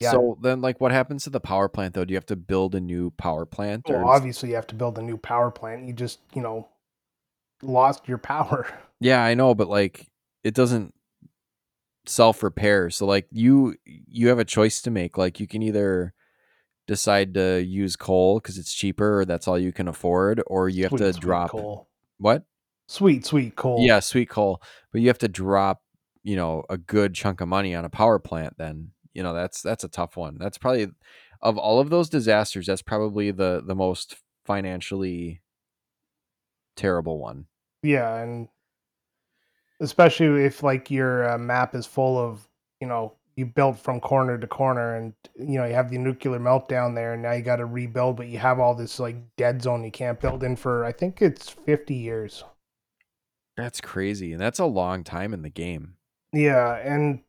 [0.00, 0.12] Yeah.
[0.12, 2.04] So then like what happens to the power plant though?
[2.04, 4.74] Do you have to build a new power plant well, is- obviously you have to
[4.74, 5.86] build a new power plant.
[5.86, 6.68] You just, you know,
[7.62, 8.66] lost your power.
[9.00, 10.08] Yeah, I know, but like
[10.42, 10.92] it doesn't
[12.06, 12.90] self repair.
[12.90, 15.16] So like you you have a choice to make.
[15.16, 16.14] Like you can either
[16.88, 20.82] decide to use coal because it's cheaper or that's all you can afford, or you
[20.82, 21.88] have Sweet, to sweet drop coal.
[22.18, 22.42] what?
[22.88, 23.84] Sweet, sweet coal.
[23.86, 24.60] Yeah, sweet coal.
[24.90, 25.82] But you have to drop,
[26.24, 28.90] you know, a good chunk of money on a power plant then.
[29.18, 30.36] You know, that's that's a tough one.
[30.38, 30.86] That's probably
[31.42, 34.14] of all of those disasters, that's probably the the most
[34.46, 35.42] financially
[36.76, 37.46] terrible one.
[37.82, 38.46] Yeah, and
[39.80, 42.48] especially if like your uh, map is full of,
[42.80, 46.38] you know, you built from corner to corner and you know, you have the nuclear
[46.38, 49.60] meltdown there and now you got to rebuild but you have all this like dead
[49.60, 52.44] zone you can't build in for I think it's 50 years.
[53.56, 54.32] That's crazy.
[54.32, 55.94] And that's a long time in the game.
[56.32, 57.22] Yeah, and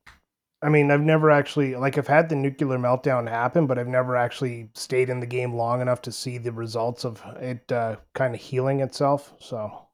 [0.62, 4.18] I mean, I've never actually like I've had the nuclear meltdown happen, but I've never
[4.18, 8.36] actually stayed in the game long enough to see the results of it uh, kind
[8.36, 9.34] of healing itself.
[9.40, 9.88] So,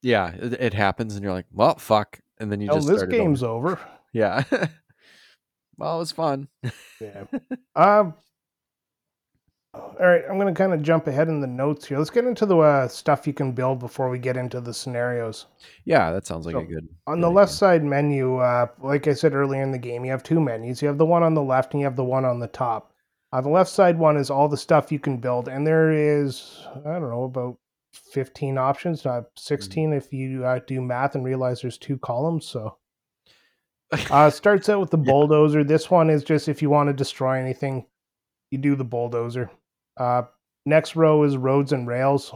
[0.00, 3.02] Yeah, it, it happens, and you're like, "Well, fuck," and then you oh, just this
[3.04, 3.72] game's over.
[3.72, 3.80] over.
[4.14, 4.44] Yeah.
[5.76, 6.48] well, it was fun.
[7.00, 7.24] Yeah.
[7.76, 8.14] um.
[9.74, 11.96] All right, I'm gonna kind of jump ahead in the notes here.
[11.96, 15.46] Let's get into the uh, stuff you can build before we get into the scenarios.
[15.84, 16.88] Yeah, that sounds like So, a good.
[17.06, 20.22] On the left side menu, uh, like I said earlier in the game, you have
[20.22, 20.82] two menus.
[20.82, 22.92] You have the one on the left and you have the one on the top.
[23.32, 26.66] Uh, the left side one is all the stuff you can build, and there is,
[26.84, 27.56] I don't know, about
[28.12, 32.44] 15 options, not 16 if you uh, do math and realize there's two columns.
[32.46, 32.76] So
[34.10, 35.64] uh, starts out with the bulldozer.
[35.64, 37.86] This one is just if you want to destroy anything,
[38.50, 39.50] you do the bulldozer.
[39.96, 40.22] Uh,
[40.66, 42.32] next row is roads and rails.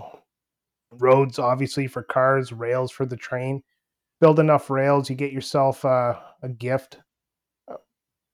[0.93, 3.63] Roads, obviously, for cars, rails for the train.
[4.21, 6.99] Build enough rails, you get yourself uh, a gift.
[7.71, 7.77] Uh,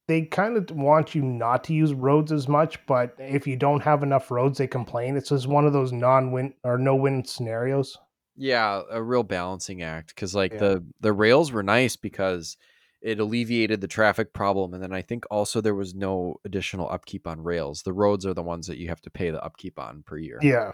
[0.06, 3.82] They kind of want you not to use roads as much, but if you don't
[3.82, 5.16] have enough roads, they complain.
[5.16, 7.98] It's just one of those non-win or no-win scenarios.
[8.36, 10.58] Yeah, a real balancing act because like Yeah.
[10.58, 12.56] the the rails were nice because
[13.02, 17.26] it alleviated the traffic problem, and then I think also there was no additional upkeep
[17.26, 17.82] on rails.
[17.82, 20.38] The roads are the ones that you have to pay the upkeep on per year,
[20.40, 20.72] Yeah,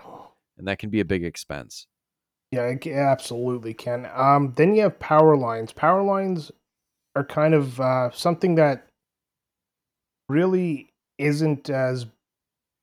[0.56, 1.86] and that can be a big expense.
[2.50, 4.08] Yeah, it absolutely can.
[4.14, 5.72] Um, then you have power lines.
[5.72, 6.50] Power lines
[7.14, 8.86] are kind of uh, something that
[10.28, 12.06] really isn't as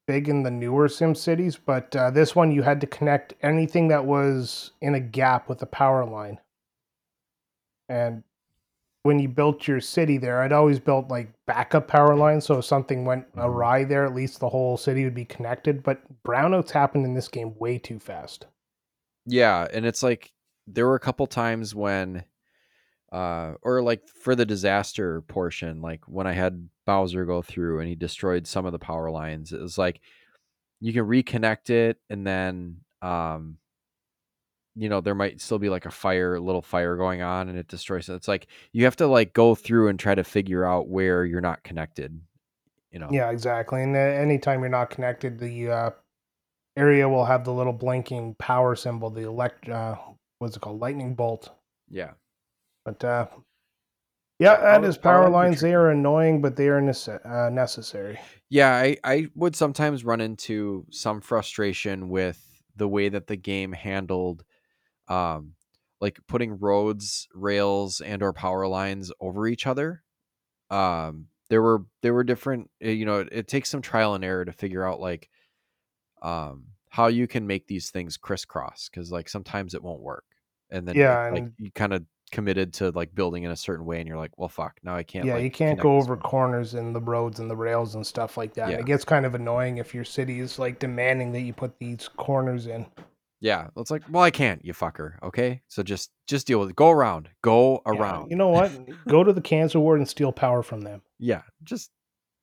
[0.07, 3.87] big in the newer Sim cities, but uh, this one you had to connect anything
[3.87, 6.39] that was in a gap with a power line.
[7.89, 8.23] And
[9.05, 12.65] when you built your city there, I'd always built like backup power lines, so if
[12.65, 13.45] something went Mhm.
[13.45, 15.83] awry there, at least the whole city would be connected.
[15.83, 18.47] But brownouts happened in this game way too fast.
[19.27, 20.33] Yeah, and it's like
[20.65, 22.25] there were a couple times when
[23.11, 27.87] uh or like for the disaster portion, like when I had Bowser go through and
[27.87, 30.01] he destroyed some of the power lines, it was like
[30.79, 33.59] you can reconnect it and then um
[34.75, 37.67] you know there might still be like a fire little fire going on and it
[37.67, 38.15] destroys it.
[38.15, 41.41] It's like you have to like go through and try to figure out where you're
[41.41, 42.19] not connected,
[42.91, 43.09] you know.
[43.11, 43.81] Yeah, exactly.
[43.81, 45.89] And uh, anytime you're not connected, the uh,
[46.77, 49.95] area will have the little blinking power symbol, the elect, uh,
[50.39, 51.49] what's it called, lightning bolt.
[51.89, 52.11] Yeah.
[52.83, 53.27] But uh,
[54.39, 55.61] yeah, that power- is power lines.
[55.61, 58.19] They are annoying, but they are nece- uh, necessary.
[58.49, 62.41] Yeah, I, I would sometimes run into some frustration with
[62.75, 64.43] the way that the game handled
[65.07, 65.53] um
[66.01, 70.03] like putting roads, rails and or power lines over each other.
[70.69, 74.23] Um there were there were different uh, you know, it, it takes some trial and
[74.23, 75.29] error to figure out like
[76.21, 80.25] um how you can make these things crisscross cuz like sometimes it won't work.
[80.69, 83.85] And then Yeah, like and- you kind of committed to like building in a certain
[83.85, 86.15] way and you're like, "Well, fuck, now I can't yeah, like, you can't go over
[86.15, 88.71] one." corners in the roads and the rails and stuff like that.
[88.71, 88.77] Yeah.
[88.79, 92.07] It gets kind of annoying if your city is like demanding that you put these
[92.07, 92.87] corners in.
[93.41, 95.13] Yeah, it's like, well, I can't, you fucker.
[95.21, 96.75] Okay, so just just deal with it.
[96.75, 98.29] Go around, go Yeah, around.
[98.31, 98.71] You know what?
[99.07, 101.01] go to the cancer ward and steal power from them.
[101.19, 101.91] Yeah, just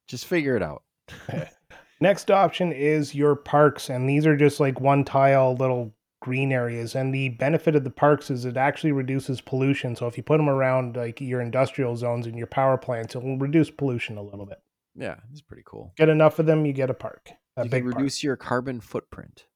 [0.09, 0.82] just figure it out.
[2.01, 6.95] Next option is your parks, and these are just like one tile little green areas.
[6.97, 9.95] And the benefit of the parks is it actually reduces pollution.
[9.97, 13.22] So if you put them around like your industrial zones and your power plants, it
[13.22, 14.59] will reduce pollution a little bit.
[14.97, 15.93] Yeah, it's pretty cool.
[15.97, 17.30] Get enough of them, you get a park.
[17.57, 18.01] A you big can park.
[18.01, 19.47] reduce your carbon footprint.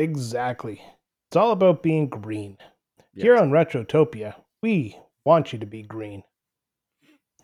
[0.00, 0.80] Exactly.
[1.28, 2.56] It's all about being green.
[3.14, 4.96] Here on Retrotopia, we
[5.26, 6.22] want you to be green.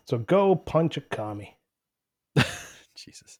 [0.07, 1.55] So go punch a commie.
[2.97, 3.37] Jesus.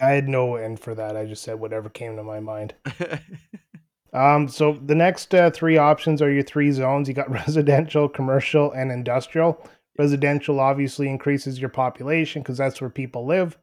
[0.00, 1.16] I had no end for that.
[1.16, 2.74] I just said whatever came to my mind.
[4.14, 7.08] Um, so the next uh, three options are your three zones.
[7.08, 9.66] You got residential, commercial, and industrial.
[9.98, 13.56] Residential obviously increases your population because that's where people live.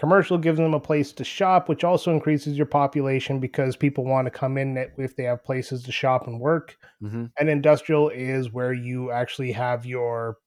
[0.00, 4.24] Commercial gives them a place to shop, which also increases your population because people want
[4.24, 6.76] to come in if they have places to shop and work.
[7.00, 10.38] hmm And industrial is where you actually have your,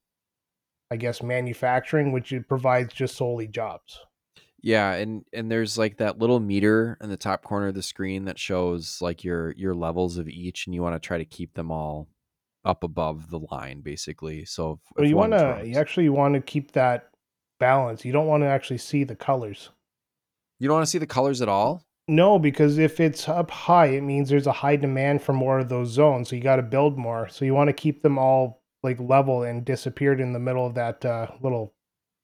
[0.90, 4.00] I guess, manufacturing, which it provides just solely jobs.
[4.62, 8.26] Yeah, and and there's like that little meter in the top corner of the screen
[8.26, 11.54] that shows like your your levels of each, and you want to try to keep
[11.54, 12.10] them all
[12.64, 14.46] up above the line, basically.
[14.46, 17.10] So if, Well, if you want to, you actually want to keep that
[17.68, 18.04] balance.
[18.04, 19.70] You don't want to actually see the colors.
[20.60, 21.82] you don't want to see the colors at all.
[22.10, 25.70] No, because if it's up high, it means there's a high demand for more of
[25.70, 26.28] those zones.
[26.28, 27.30] So you got to build more.
[27.30, 30.76] So you want to keep them all like level and disappeared in the middle of
[30.76, 31.74] that uh, little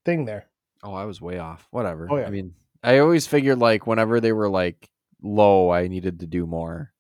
[0.05, 0.47] thing there.
[0.83, 1.67] Oh, I was way off.
[1.71, 2.07] Whatever.
[2.11, 2.27] Oh, yeah.
[2.27, 4.89] I mean, I always figured like whenever they were like
[5.23, 6.91] low, I needed to do more.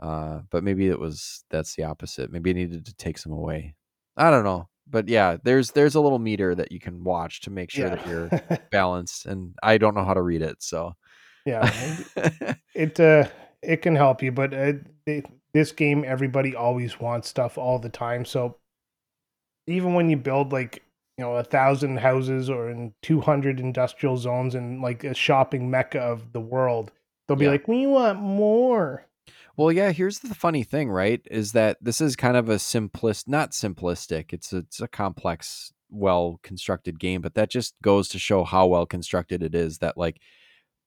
[0.00, 2.30] Uh, but maybe it was that's the opposite.
[2.30, 3.74] Maybe I needed to take some away.
[4.16, 4.68] I don't know.
[4.90, 8.06] But yeah, there's there's a little meter that you can watch to make sure that
[8.06, 8.30] you're
[8.70, 10.94] balanced, and I don't know how to read it, so
[11.44, 11.96] yeah.
[12.74, 13.28] It uh,
[13.62, 14.74] it can help you, but uh,
[15.06, 18.24] it, this game, everybody always wants stuff all the time.
[18.24, 18.58] So
[19.66, 20.82] even when you build like
[21.16, 26.00] you know a thousand houses or in 200 industrial zones and like a shopping mecca
[26.00, 26.92] of the world,
[27.26, 27.52] they'll be Yeah.
[27.52, 29.04] like, "We want more."
[29.56, 31.20] Well, yeah, here's the funny thing, right?
[31.30, 34.32] Is that this is kind of a simplist, not simplistic.
[34.32, 38.66] It's a, it's a complex, well constructed game, but that just goes to show how
[38.66, 39.78] well constructed it is.
[39.78, 40.20] That like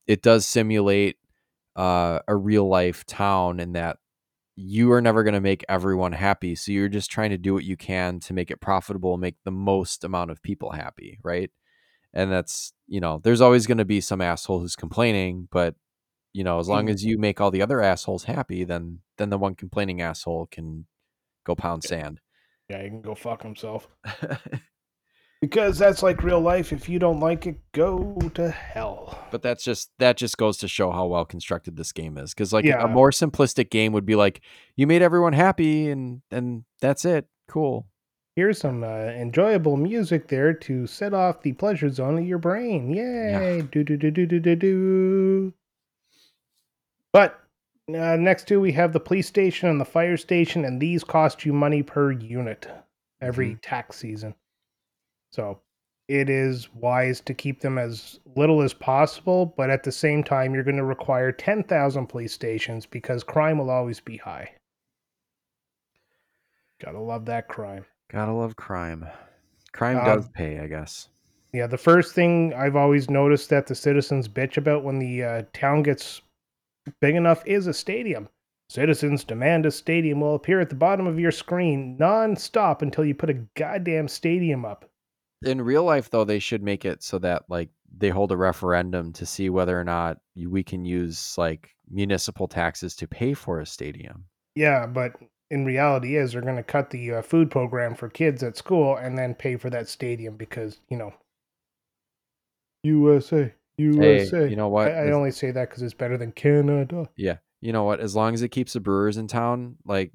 [0.08, 1.18] it does simulate
[1.76, 3.98] uh, a real life town, and that
[4.56, 6.56] you are never going to make everyone happy.
[6.56, 9.52] So you're just trying to do what you can to make it profitable, make the
[9.52, 11.50] most amount of people happy, right?
[12.14, 15.76] And that's you know, there's always going to be some asshole who's complaining, but
[16.34, 16.94] you know, as long Mhm.
[16.94, 20.86] as you make all the other assholes happy, then then the one complaining asshole can
[21.46, 22.20] go pound sand.
[22.70, 23.88] Yeah, he can go fuck himself.
[25.42, 26.72] Because that's like real life.
[26.72, 29.18] If you don't like it, go to hell.
[29.32, 32.32] but that's just that just goes to show how well constructed this game is.
[32.32, 32.84] Because like Yeah.
[32.84, 34.42] a more simplistic game would be like,
[34.76, 37.26] you made everyone happy, and and that's it.
[37.48, 37.88] Cool.
[38.36, 42.92] Here's some uh, enjoyable music there to set off the pleasure zone of your brain.
[42.92, 43.64] Yay!
[43.72, 45.54] Do do do do do do do.
[47.14, 47.40] But
[47.90, 51.46] uh, next to we have the police station and the fire station, and these cost
[51.46, 52.68] you money per unit
[53.22, 54.34] every tax season.
[55.32, 55.60] So
[56.08, 60.54] it is wise to keep them as little as possible, but at the same time,
[60.54, 64.52] you're going to require 10,000 police stations because crime will always be high.
[66.84, 67.86] Gotta love that crime.
[68.12, 69.08] Gotta love crime.
[69.72, 71.10] Crime Um, does pay, I guess.
[71.54, 75.44] Yeah, the first thing I've always noticed that the citizens bitch about when the uh,
[75.54, 76.22] town gets
[77.00, 78.30] big enough is a stadium.
[78.70, 83.14] Citizens demand a stadium will appear at the bottom of your screen non-stop until you
[83.14, 84.90] put a goddamn stadium up.
[85.44, 89.12] In real life, though, they should make it so that like they hold a referendum
[89.14, 93.66] to see whether or not we can use like municipal taxes to pay for a
[93.66, 94.26] stadium.
[94.56, 95.14] Yeah, but
[95.50, 98.96] in reality is they're going to cut the uh, food program for kids at school
[98.96, 101.14] and then pay for that stadium because, you know,
[102.84, 104.50] USA, USA.
[104.50, 104.88] you know what?
[104.88, 107.10] I, I only say that because it's better than Canada.
[107.16, 108.00] Yeah, you know what?
[108.00, 110.12] As long as it keeps the Brewers in town, like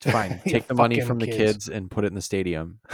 [0.00, 1.36] fine, take the money from the kids.
[1.36, 2.80] kids and put it in the stadium.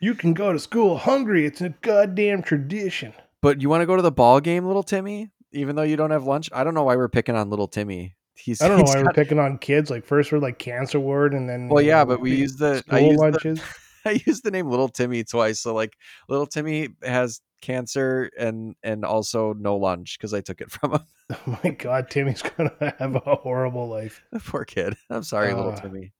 [0.00, 1.46] You can go to school hungry.
[1.46, 3.12] It's a goddamn tradition.
[3.40, 5.30] But you want to go to the ball game, little Timmy?
[5.52, 8.14] Even though you don't have lunch, I don't know why we're picking on little Timmy.
[8.34, 9.90] He's I don't know why we're picking on kids.
[9.90, 12.82] Like first we're like cancer ward, and then Well, yeah, but we the use the
[12.88, 13.60] I school use the, lunches.
[14.06, 15.60] I used the name Little Timmy twice.
[15.60, 15.96] So like
[16.28, 21.00] Little Timmy has cancer and and also no lunch because I took it from him.
[21.46, 24.22] Oh my god, Timmy's gonna have a horrible life.
[24.44, 24.94] Poor kid.
[25.08, 26.12] I'm sorry, little Uh, Timmy.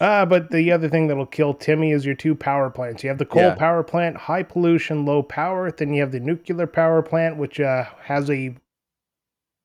[0.00, 3.02] Ah, but the other thing that'll kill Timmy is your two power plants.
[3.02, 3.54] You have the coal Yeah.
[3.56, 5.72] power plant, high pollution, low power.
[5.72, 8.54] Then you have the nuclear power plant, which uh, has a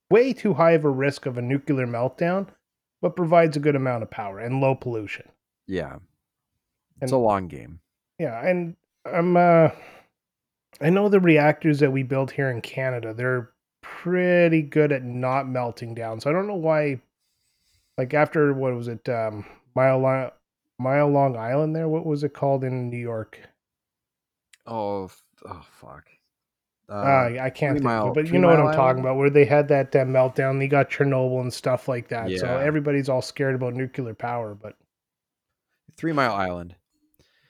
[0.09, 2.47] way too high of a risk of a nuclear meltdown,
[3.01, 5.27] but provides a good amount of power and low pollution.
[5.67, 5.97] Yeah,
[7.01, 7.79] it's a long game.
[8.19, 8.75] Yeah, and
[9.05, 9.69] I'm uh
[10.81, 13.49] I know the reactors that we build here in Canada, they're
[13.81, 16.19] pretty good at not melting down.
[16.19, 16.99] So I don't know why
[17.97, 19.45] like after what was it um
[19.75, 20.31] Mile Long
[20.79, 23.39] Mile Long Island there, what was it called in New York?
[24.65, 25.09] Oh,
[25.45, 26.07] oh fuck.
[26.89, 28.99] Uh, Uh, I can't think Mile- of it, but you know what I'm Mile talking
[29.01, 32.29] about, where they had that uh, meltdown, they got Chernobyl and stuff like that.
[32.39, 34.75] So everybody's all scared about nuclear power, but
[35.97, 36.75] Three Mile Island.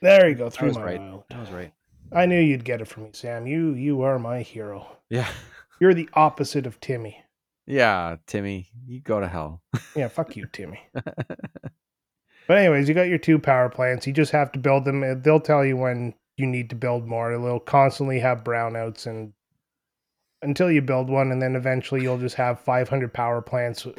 [0.02, 1.00] There you go, was Mile right.
[1.00, 1.24] Island.
[1.32, 1.74] I was right.
[2.12, 3.48] I knew you'd get it from me, Sam.
[3.48, 4.88] You you are my hero.
[5.10, 5.28] Yeah,
[5.80, 7.18] You're the opposite of Timmy.
[7.66, 8.18] yeah.
[8.28, 9.62] Timmy, you go to hell.
[9.96, 10.80] Yeah, fuck you, Timmy.
[12.48, 14.08] But anyways, you got your two power plants.
[14.08, 15.04] You just have to build them.
[15.04, 17.32] Uh, They'll tell you when you need to build more.
[17.38, 19.34] They'll constantly have brownouts and
[20.42, 23.92] until you build one, and then eventually you'll just have 500 power plants uh,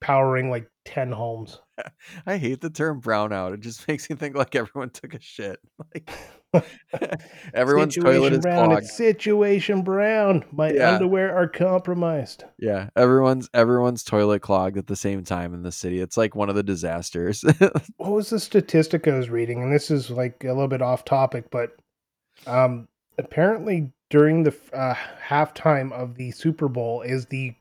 [0.00, 1.60] powering like 10 homes.
[2.26, 3.52] I hate the term brownout.
[3.52, 5.58] It just makes me think like everyone took a shit.
[5.94, 6.64] Like
[7.52, 8.68] everyone's toilet is brown.
[8.68, 8.84] clogged.
[8.84, 10.44] It's situation brown.
[10.50, 10.92] My Yeah.
[10.94, 12.44] underwear are compromised.
[12.58, 16.00] Yeah, everyone's everyone's toilet clogged at the same time in the city.
[16.00, 17.44] It's like one of the disasters.
[17.98, 19.62] what was the statistic I was reading?
[19.62, 21.72] And this is like a little bit off topic, but
[22.46, 27.54] um, apparently during the uh, halftime of the Super Bowl is the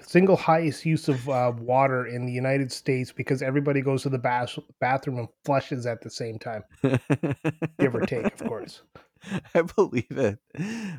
[0.00, 4.18] single highest use of uh, water in the United States because everybody goes to the
[4.18, 6.62] bath- bathroom and flushes at the same time,
[7.78, 8.82] give or take, of course.
[9.54, 10.38] I believe it.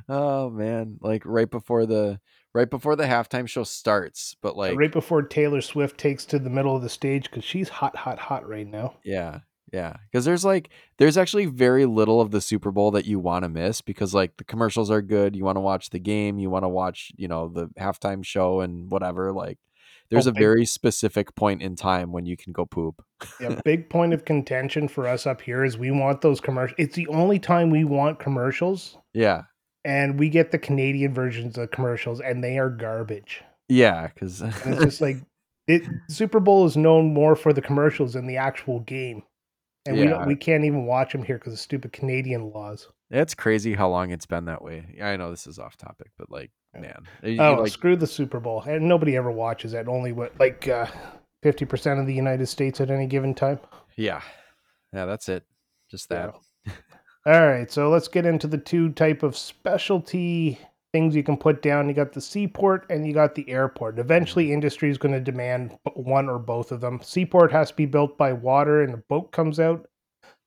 [0.09, 2.19] Oh man, like right before the
[2.53, 6.49] right before the halftime show starts, but like right before Taylor Swift takes to the
[6.49, 8.95] middle of the stage because she's hot, hot, hot right now.
[9.03, 9.39] yeah,
[9.73, 13.43] yeah, because there's like there's actually very little of the Super Bowl that you want
[13.43, 15.35] to miss because like the commercials are good.
[15.35, 18.61] You want to watch the game, you want to watch you know the halftime show
[18.61, 19.31] and whatever.
[19.33, 19.57] Like
[20.11, 23.03] there's Oh, a big- very specific point in time when you can go poop.
[23.41, 26.75] Yeah, big point of contention for us up here is we want those commercials.
[26.77, 29.43] It's the only time we want commercials, Yeah,
[29.83, 33.41] and we get the Canadian versions of commercials, and they are garbage.
[33.67, 35.17] yeah, because it's just like
[35.67, 35.81] it.
[36.07, 39.23] Super Bowl is known more for the commercials than the actual game,
[39.85, 40.09] and we Yeah.
[40.11, 42.87] don't, we can't even watch them here because of stupid Canadian laws.
[43.11, 44.83] it's crazy how long it's been that way.
[45.01, 48.39] I know this is off topic, but like man, you- Oh, like, screw the Super
[48.39, 49.87] Bowl, and nobody ever watches it.
[49.87, 50.87] Only what like uh,
[51.43, 53.59] fifty percent of the United States at any given time.
[53.95, 54.21] yeah,
[54.93, 55.43] yeah, that's it.
[55.89, 56.33] Just that.
[57.27, 60.59] All right, so let's get into the two type of specialty
[60.95, 61.89] things you can put down.
[61.89, 63.99] You got the seaport and you got the airport.
[63.99, 67.01] Eventually, industry is going to demand one or both of them.
[67.03, 69.89] Seaport has to be built by water, and a boat comes out.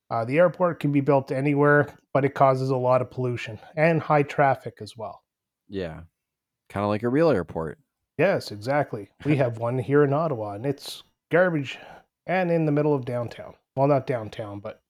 [0.09, 4.01] Uh, the airport can be built anywhere, but it causes a lot of pollution and
[4.01, 5.21] high traffic as well.
[5.67, 5.99] Yeah.
[6.69, 7.77] Kind of like a real airport.
[8.17, 9.11] Yes, exactly.
[9.25, 11.77] We have one here in Ottawa, and it's garbage
[12.25, 13.53] and in the middle of downtown.
[13.75, 14.81] Well, not downtown, but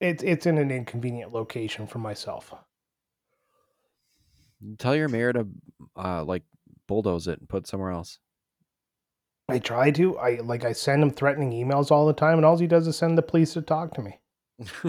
[0.00, 2.54] it's it's in an inconvenient location for myself.
[4.78, 5.46] Tell your mayor to
[5.96, 6.42] uh like
[6.86, 8.18] bulldoze it and put it somewhere else.
[9.50, 10.18] I try to.
[10.18, 12.96] I like I send him threatening emails all the time, and all he does is
[12.96, 14.20] send the police to talk to me.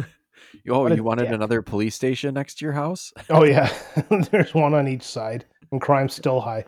[0.70, 1.34] oh, you wanted dick.
[1.34, 3.12] another police station next to your house?
[3.30, 3.72] Oh yeah,
[4.32, 6.66] there's one on each side, and crime's still high.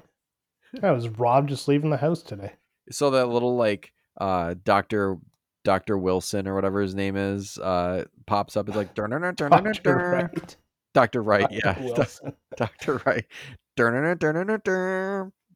[0.81, 2.53] I was robbed just leaving the house today.
[2.89, 5.17] So that little like uh Dr.
[5.63, 5.97] Dr.
[5.97, 8.67] Wilson or whatever his name is uh pops up.
[8.67, 9.33] It's like Dr.
[9.33, 9.97] Dr.
[9.97, 10.55] Wright.
[10.93, 11.21] Dr.
[11.23, 11.73] Wright, yeah.
[12.57, 13.01] Dr.
[13.05, 13.25] Wright.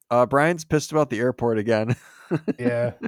[0.09, 1.95] Uh Brian's pissed about the airport again.
[2.59, 2.93] yeah.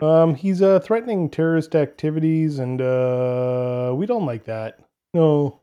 [0.00, 4.78] Um, he's uh threatening terrorist activities, and uh, we don't like that.
[5.12, 5.60] No.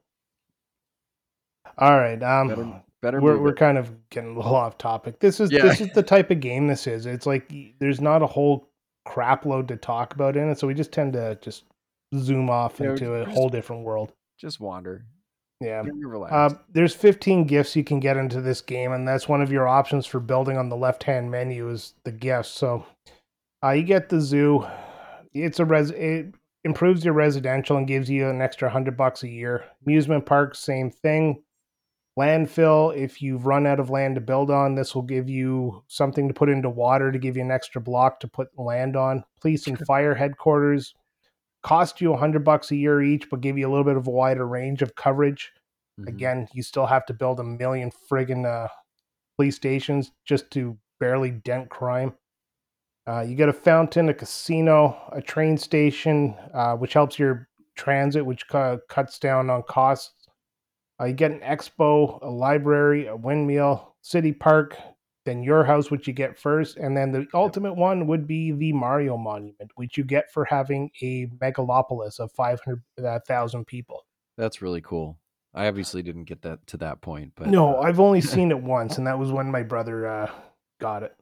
[1.78, 2.22] All right.
[2.22, 5.22] Um, better better we're we're kind of getting a little off topic.
[5.22, 5.64] This is Yeah.
[5.64, 7.06] this is the type of game this is.
[7.06, 8.68] It's like there's not a whole
[9.06, 11.64] crap load to talk about in it, so we just tend to just
[12.18, 14.12] zoom off Yeah, into a just- whole different world.
[14.38, 15.06] Just wander.
[15.62, 15.84] Yeah.
[16.30, 19.68] Uh, there's 15 gifts you can get into this game, and that's one of your
[19.68, 22.50] options for building on the left-hand menu is the gifts.
[22.50, 22.86] So,
[23.64, 24.66] uh, you get the zoo.
[25.34, 25.92] It's a res.
[25.92, 26.34] It
[26.66, 29.64] improves your residential and gives you an extra hundred bucks a year.
[29.86, 31.42] Amusement park, same thing.
[32.18, 32.96] Landfill.
[32.96, 36.34] If you've run out of land to build on, this will give you something to
[36.34, 39.24] put into water to give you an extra block to put land on.
[39.42, 40.94] Police and fire headquarters
[41.66, 44.06] cost you a hundred bucks a year each, but give you a little bit of
[44.06, 45.52] a wider range of coverage.
[46.00, 46.08] Mhm.
[46.08, 48.68] Again, you still have to build a million friggin' uh,
[49.36, 52.14] police stations just to barely dent crime.
[53.08, 58.24] Uh, you get a fountain, a casino, a train station, uh, which helps your transit,
[58.26, 60.14] which cu- cuts down on costs.
[61.02, 64.78] Uh, you get an expo, a library, a windmill, city park,
[65.26, 68.72] then your house, which you get first, and then the ultimate one would be the
[68.74, 74.06] Mario Monument, which you get for having a megalopolis of 500,000 people.
[74.38, 75.18] That's really cool.
[75.54, 78.62] I obviously didn't get that to that point, but No, uh, I've only seen it
[78.62, 80.32] once, and that was when my brother uh,
[80.80, 81.16] got it.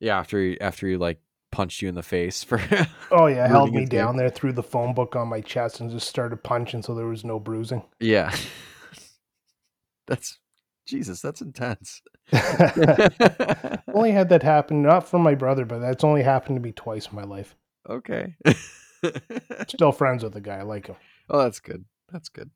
[0.00, 1.18] yeah, after he, after he like
[1.52, 2.60] punched you in the face for
[3.10, 6.08] Oh yeah, held me down there, threw the phone book on my chest, and just
[6.08, 7.82] started punching, so there was no bruising.
[8.00, 8.34] yeah.
[10.06, 10.38] that's
[10.86, 12.00] Jesus, that's intense.
[13.94, 17.06] only had that happen, not for my brother, but that's only happened to me twice
[17.08, 17.54] in my life.
[17.88, 18.34] okay.
[19.68, 20.96] Still friends with the guy, I like him.
[21.30, 21.84] oh, that's good.
[22.12, 22.50] That's good.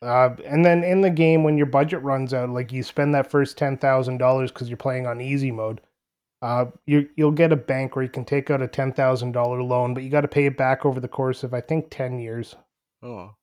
[0.00, 3.30] Uh, and then in the game, when your budget runs out, like you spend that
[3.30, 5.80] first ten thousand dollars because you're playing on easy mode,
[6.42, 9.60] uh, you you'll get a bank where you can take out a ten thousand dollar
[9.62, 12.20] loan, but you got to pay it back over the course of I think ten
[12.20, 12.54] years.
[13.02, 13.34] Oh.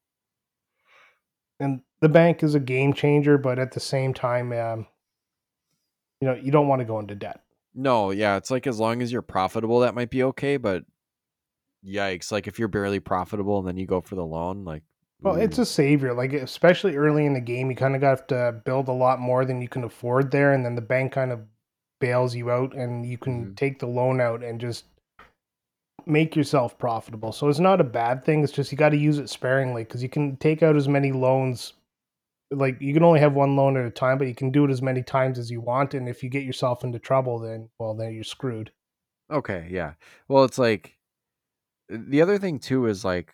[1.59, 4.87] and the bank is a game changer, but at the same time, um,
[6.21, 7.41] you know, you don't want to go into debt.
[7.73, 10.85] No, yeah, it's like as long as you're profitable, that might be okay, but
[11.85, 14.83] yikes, like if you're barely profitable and then you go for the loan, like
[15.21, 16.13] Well, it's a savior.
[16.13, 19.43] Like especially early in the game, you kind of got to build a lot more
[19.45, 21.41] than you can afford there, and then the bank kind of
[21.99, 23.55] bails you out, and you can Mhm.
[23.57, 24.85] take the loan out and just
[26.05, 27.31] make yourself profitable.
[27.31, 28.43] So it's not a bad thing.
[28.43, 31.11] It's just you got to use it sparingly because you can take out as many
[31.11, 31.73] loans.
[32.51, 34.71] Like you can only have one loan at a time, but you can do it
[34.71, 35.93] as many times as you want.
[35.93, 38.71] And if you get yourself into trouble, then well, then you're screwed.
[39.31, 39.93] Okay, yeah.
[40.27, 40.97] Well, it's like
[41.89, 43.33] the other thing too is like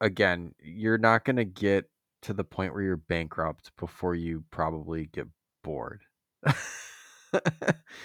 [0.00, 1.90] again, you're not going to get
[2.22, 5.26] to the point where you're bankrupt before you probably get
[5.62, 6.02] bored.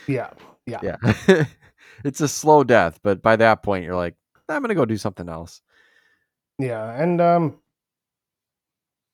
[0.07, 0.31] Yeah,
[0.65, 0.79] yeah.
[0.81, 1.45] yeah.
[2.03, 4.15] it's a slow death, but by that point you're like,
[4.49, 5.61] I'm going to go do something else.
[6.59, 7.59] Yeah, and um,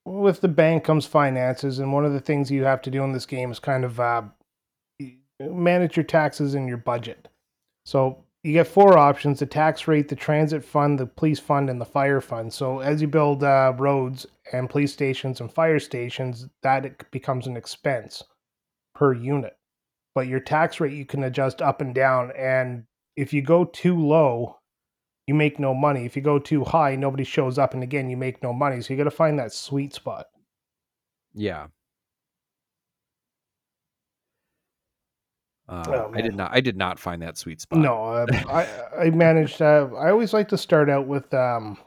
[0.09, 3.11] with the bank comes finances, and one of the things you have to do in
[3.11, 4.23] this game is kind of uh,
[5.39, 7.27] manage your taxes and your budget.
[7.85, 11.79] So you get four options: the tax rate, the transit fund, the police fund, and
[11.79, 12.51] the fire fund.
[12.51, 17.55] So as you build uh, roads and police stations and fire stations, that becomes an
[17.55, 18.23] expense
[18.95, 19.57] per unit.
[20.15, 22.85] But your tax rate you can adjust up and down, and
[23.15, 24.58] if you go too low,
[25.29, 26.05] you make no money.
[26.07, 28.81] If you go too high, nobody shows up, and again, you make no money.
[28.81, 30.25] So you got to find that sweet spot.
[31.35, 31.67] Yeah.
[35.67, 36.49] Uh, Oh, I did not.
[36.51, 37.77] I did not find that sweet spot.
[37.77, 39.61] No, uh, I I managed.
[39.61, 41.77] Uh, I always like to start out with um,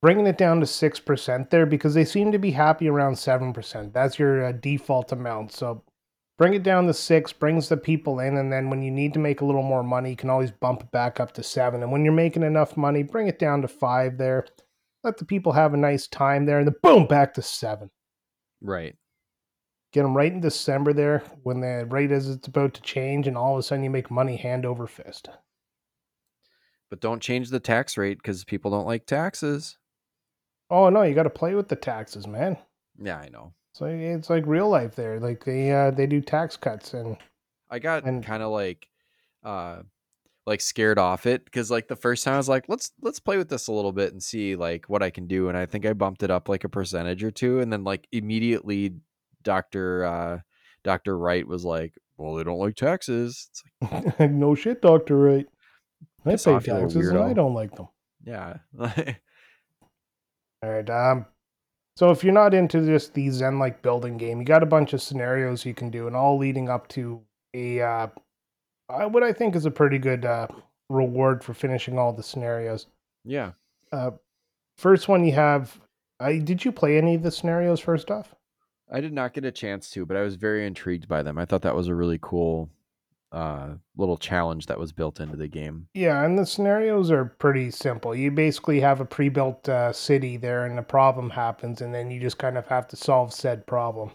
[0.00, 3.52] bringing it down to six percent there because they seem to be happy around seven
[3.52, 3.92] percent.
[3.92, 5.50] That's your uh, default amount.
[5.50, 5.82] So
[6.40, 9.18] bring it down to six, brings the people in, and then when you need to
[9.18, 11.82] make a little more money, you can always bump it back up to seven.
[11.82, 14.46] And when you're making enough money, bring it down to five there.
[15.04, 17.90] Let the people have a nice time there, and then boom, back to seven.
[18.62, 18.96] Right.
[19.92, 23.36] Get them right in December there when the rate is it's about to change, and
[23.36, 25.28] all of a sudden you make money hand over fist.
[26.88, 29.76] But don't change the tax rate because people don't like taxes.
[30.70, 32.56] Oh no, you got to play with the taxes, man.
[32.98, 33.52] Yeah, I know.
[33.72, 35.20] So it's like real life there.
[35.20, 37.16] Like they uh, they do tax cuts and
[37.70, 38.88] I got And- kind of like,
[39.44, 39.82] uh,
[40.46, 43.36] like scared off it because like the first time I was like, let's let's play
[43.36, 45.86] with this a little bit and see like what I can do, and I think
[45.86, 48.94] I bumped it up like a percentage or two, and then like immediately,
[49.44, 50.38] Doctor uh,
[50.82, 53.50] Doctor Wright was like, well, they don't like taxes.
[53.82, 55.46] It's like, no shit, Doctor Wright.
[56.26, 57.88] I pay off, you little taxes and I don't like them.
[58.24, 58.56] Yeah.
[60.62, 60.90] All right.
[60.90, 61.26] Um,
[62.00, 64.94] so if you're not into just the Zen like building game, you got a bunch
[64.94, 67.20] of scenarios you can do, and all leading up to
[67.52, 68.06] a uh,
[68.88, 70.46] uh, what I think is a pretty good uh,
[70.88, 72.86] reward for finishing all the scenarios.
[73.22, 73.52] yeah.
[73.92, 74.12] Uh,
[74.78, 75.78] first one you have.
[76.18, 78.34] I did you play any of the scenarios first off?
[78.90, 81.36] I did not get a chance to, but I was very intrigued by them.
[81.36, 82.70] I thought that was a really cool
[83.32, 85.88] uh, little challenge that was built into the game.
[85.94, 88.14] Yeah, and the scenarios are pretty simple.
[88.14, 92.20] You basically have a pre-built uh, city there, and a problem happens, and then you
[92.20, 94.12] just kind of have to solve said problem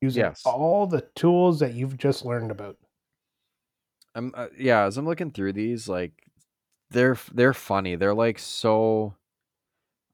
[0.00, 0.42] using Yes.
[0.44, 2.76] all the tools that you've just learned about.
[4.14, 6.12] I'm uh, yeah, as I'm looking through these, like
[6.90, 7.96] they're they're funny.
[7.96, 9.14] They're like so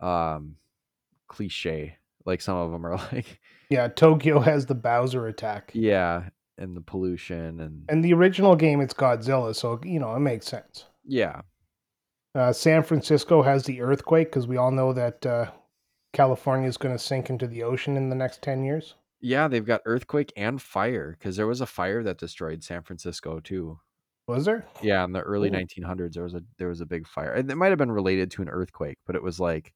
[0.00, 0.56] um
[1.28, 1.98] cliche.
[2.24, 6.80] Like some of them are like Yeah, Tokyo has the Bowser attack, yeah, and the
[6.80, 10.86] pollution and and the original game it's Godzilla, so you know it makes sense.
[11.04, 11.40] yeah,
[12.34, 15.50] Uh, San Francisco has the earthquake because we all know that uh,
[16.12, 18.94] California is going to sink into the ocean in the next ten years.
[19.20, 19.48] yeah.
[19.48, 23.80] They've got earthquake and fire because there was a fire that destroyed San Francisco too.
[24.28, 24.66] Was there?
[24.82, 25.52] Yeah, in the early Ooh.
[25.52, 28.30] 1900s, there was a there was a big fire, and it might have been related
[28.32, 29.72] to an earthquake, but it was like,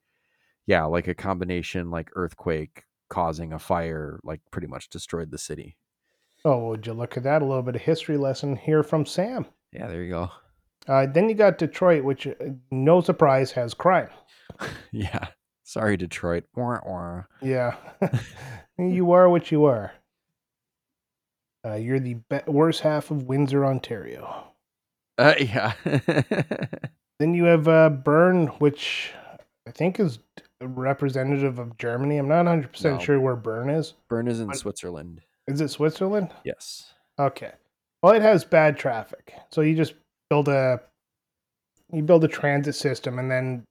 [0.67, 5.77] yeah, like a combination like earthquake causing a fire, like pretty much destroyed the city.
[6.45, 7.43] Oh, would you look at that?
[7.43, 9.47] A little bit of history lesson here from Sam.
[9.73, 10.31] Yeah, there you go.
[10.89, 12.33] Uh, then you got Detroit, which, uh,
[12.71, 14.09] no surprise, has crime.
[14.93, 15.27] yeah,
[15.65, 16.45] sorry, Detroit.
[16.57, 17.23] Wah, wah.
[17.43, 17.77] Yeah,
[18.79, 19.93] you are what you are.
[21.67, 24.45] Uh, you're the be- worst half of Windsor, Ontario.
[25.19, 25.75] Uh, yeah,
[27.19, 29.13] Then you have uh, Bern, which
[29.69, 30.19] I think is
[30.63, 32.17] representative of Germany.
[32.17, 33.05] I'm not 100 percent No.
[33.05, 33.93] sure where Bern is.
[34.09, 35.21] Bern is in But- Switzerland.
[35.51, 36.31] Is it Switzerland?
[36.45, 36.93] Yes.
[37.19, 37.53] Okay.
[38.03, 39.95] Well, it has bad traffic, so you just
[40.31, 40.81] build a
[41.93, 43.67] you build a transit system, and then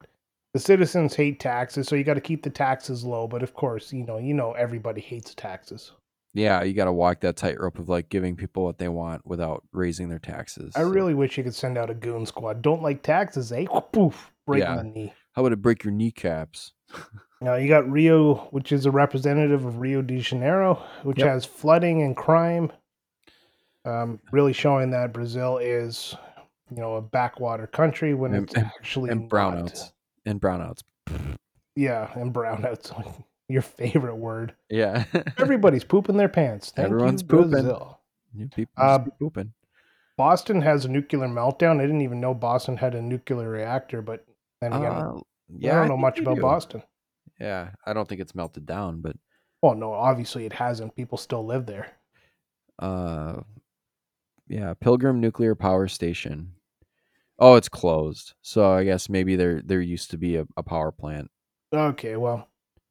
[0.54, 3.28] the citizens hate taxes, so you got to keep the taxes low.
[3.28, 5.94] But of course, you know, you know, everybody hates taxes.
[6.34, 9.64] Yeah, you got to walk that tightrope of like giving people what they want without
[9.74, 10.74] raising their taxes.
[10.76, 12.62] I So, really wish you could send out a goon squad.
[12.62, 13.66] Don't like taxes, eh?
[13.92, 14.76] Poof, break Yeah.
[14.76, 15.14] the knee.
[15.34, 16.74] How would it break your kneecaps?
[17.42, 21.28] Now you got Rio, which is a representative of Rio de Janeiro, which Yep.
[21.28, 22.72] has flooding and crime.
[23.86, 26.16] Um, really showing that Brazil is,
[26.70, 29.30] you know, a backwater country when And- it's actually And not.
[29.30, 29.94] brownouts.
[30.26, 30.84] And brownouts.
[31.76, 32.92] Yeah, and brownouts.
[33.48, 34.54] Your favorite word.
[34.70, 35.06] Yeah.
[35.38, 36.72] Everybody's pooping their pants.
[36.72, 37.50] Thank Everyone's you, pooping.
[37.52, 38.00] Brazil.
[38.34, 39.54] You people Uh, pooping.
[40.18, 41.78] Boston has a nuclear meltdown.
[41.80, 44.26] I didn't even know Boston had a nuclear reactor, but
[44.60, 45.22] then again, Uh, I don't
[45.88, 46.42] know think much about do.
[46.42, 46.84] Boston.
[47.40, 49.16] Yeah, I don't think it's melted down, but
[49.62, 50.96] Well, no, obviously it hasn't.
[50.96, 51.94] People still live there.
[52.80, 53.42] uh,
[54.48, 56.54] yeah, Pilgrim Nuclear Power Station.
[57.38, 58.34] Oh, it's closed.
[58.42, 61.30] So I guess maybe there there used to be a, a power plant.
[61.74, 62.48] Okay, well,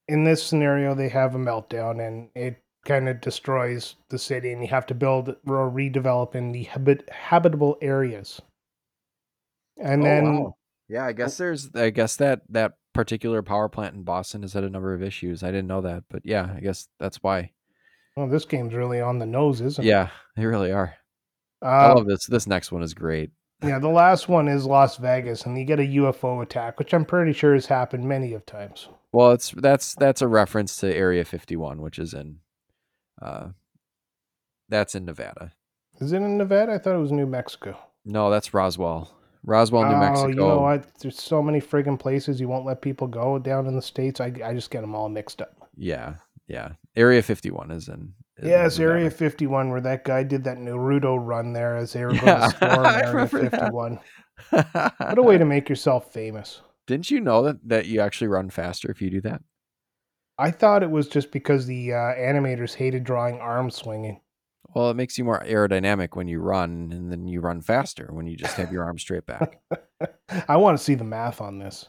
[0.06, 4.62] in this scenario, they have a meltdown and it kind of destroys the city, and
[4.62, 8.40] you have to build or redevelop in the habit- habitable areas.
[9.76, 10.56] And Oh, then, wow.
[10.88, 14.64] yeah, I guess there's I guess that that particular power plant in Boston has had
[14.64, 15.44] a number of issues.
[15.44, 17.52] I didn't know that, but yeah, I guess that's why.
[18.16, 19.88] well, this game's really on the nose, isn't it?
[19.88, 20.96] Yeah, they really are.
[21.62, 22.26] I Uh, love this.
[22.26, 23.30] This next one is great.
[23.62, 27.04] yeah, the last one is Las Vegas, and you get a UFO attack, which I'm
[27.04, 28.88] pretty sure has happened many of times.
[29.12, 32.40] Well, it's that's that's a reference to Area 51, which is in
[33.22, 33.50] uh
[34.68, 35.52] that's in Nevada.
[36.00, 36.72] Is it in Nevada?
[36.72, 37.78] I thought it was New Mexico.
[38.04, 39.14] No, that's Roswell.
[39.48, 40.24] Roswell, New Mexico.
[40.24, 40.28] oh, Mexico.
[40.28, 40.86] you know what?
[41.00, 44.20] There's so many friggin' places you won't let people go down in the states.
[44.20, 45.68] I, I just get them all mixed up.
[45.76, 46.14] Yeah,
[46.46, 46.72] yeah.
[46.96, 48.12] Area 51 is in.
[48.42, 52.12] in Yes, Area 51, where that guy did that Naruto run there as they were
[52.12, 53.60] going Yeah, to storm Area remember that.
[53.60, 53.98] 51.
[54.50, 56.60] What a way to make yourself famous.
[56.86, 59.42] Didn't you know that that you actually run faster if you do that?
[60.38, 64.20] I thought it was just because the uh, animators hated drawing arm swinging.
[64.74, 68.26] Well, it makes you more aerodynamic when you run, and then you run faster when
[68.26, 69.60] you just have your arm straight back.
[70.48, 71.88] I want to see the math on this.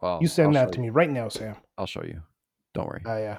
[0.00, 0.82] Well, You send that to you.
[0.84, 1.56] me right now, Sam.
[1.76, 2.22] I'll show you.
[2.74, 3.02] Don't worry.
[3.04, 3.38] Oh, uh, yeah.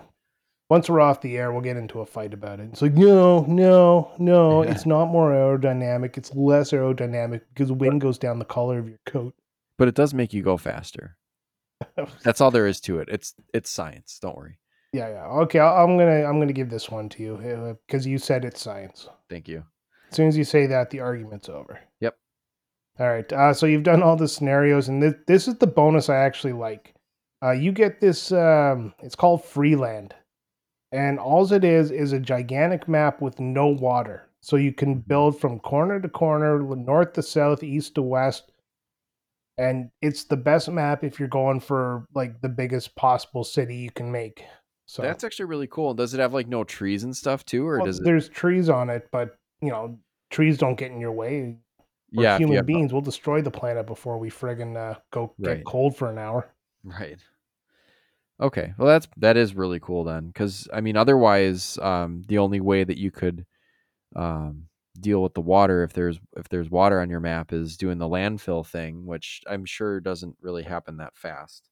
[0.70, 2.68] Once we're off the air, we'll get into a fight about it.
[2.74, 4.72] It's like, no, no, no, Yeah.
[4.72, 6.18] it's not more aerodynamic.
[6.18, 9.34] It's less aerodynamic because wind goes down the collar of your coat.
[9.78, 11.16] But it does make you go faster.
[12.24, 13.08] That's all there is to it.
[13.10, 14.18] It's it's science.
[14.22, 14.58] Don't worry.
[14.94, 15.26] Yeah, yeah.
[15.44, 18.62] Okay, I- I'm gonna I'm gonna give this one to you because you said it's
[18.62, 19.10] science.
[19.30, 19.64] Thank you.
[20.10, 21.80] As soon as you say that, the argument's over.
[22.00, 22.18] Yep.
[23.00, 23.32] All right.
[23.34, 26.54] Uh, so you've done all the scenarios, and this, this is the bonus I actually
[26.54, 26.96] like.
[27.44, 28.32] Uh, you get this.
[28.32, 30.16] Um, it's called Freeland,
[30.92, 34.30] and all it is is a gigantic map with no water.
[34.42, 35.08] So you can Mhm.
[35.08, 38.52] build from corner to corner, north to south, east to west.
[39.58, 43.92] And it's the best map if you're going for like the biggest possible city you
[43.92, 44.46] can make.
[44.88, 45.94] So That's actually really cool.
[45.94, 48.10] Does it have like no trees and stuff too, or well, does it?
[48.10, 50.00] there's trees on it, but you know,
[50.30, 51.58] trees don't get in your way.
[52.16, 52.92] We're Yeah, human beings.
[52.94, 55.44] We'll destroy the planet before we friggin' uh, go Right.
[55.44, 56.54] get cold for an hour.
[56.84, 57.22] Right.
[58.40, 58.74] Okay.
[58.78, 62.84] Well, that's that is really cool then, because I mean, otherwise, um, the only way
[62.84, 63.46] that you could
[64.16, 64.70] um,
[65.00, 68.10] deal with the water if there's if there's water on your map is doing the
[68.10, 71.70] landfill thing, which I'm sure doesn't really happen that fast.